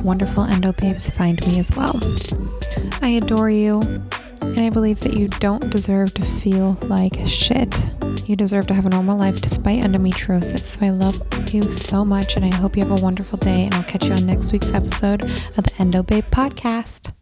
wonderful 0.04 0.44
endo 0.44 0.72
babes 0.72 1.10
find 1.10 1.44
me 1.46 1.58
as 1.58 1.70
well. 1.76 1.98
I 3.02 3.08
adore 3.22 3.50
you, 3.50 3.80
and 4.42 4.60
I 4.60 4.70
believe 4.70 5.00
that 5.00 5.14
you 5.14 5.28
don't 5.28 5.70
deserve 5.70 6.14
to 6.14 6.22
feel 6.22 6.78
like 6.82 7.14
shit. 7.26 7.90
You 8.26 8.36
deserve 8.36 8.66
to 8.68 8.74
have 8.74 8.86
a 8.86 8.90
normal 8.90 9.18
life 9.18 9.40
despite 9.40 9.82
endometriosis. 9.82 10.64
So 10.64 10.86
I 10.86 10.90
love 10.90 11.20
you 11.52 11.62
so 11.62 12.04
much, 12.04 12.36
and 12.36 12.44
I 12.44 12.54
hope 12.54 12.76
you 12.76 12.84
have 12.84 12.98
a 12.98 13.02
wonderful 13.02 13.38
day. 13.38 13.64
And 13.64 13.74
I'll 13.74 13.82
catch 13.82 14.04
you 14.04 14.12
on 14.12 14.26
next 14.26 14.52
week's 14.52 14.72
episode 14.72 15.24
of 15.24 15.64
the 15.64 15.72
Endo 15.78 16.02
Babe 16.02 16.24
podcast. 16.30 17.12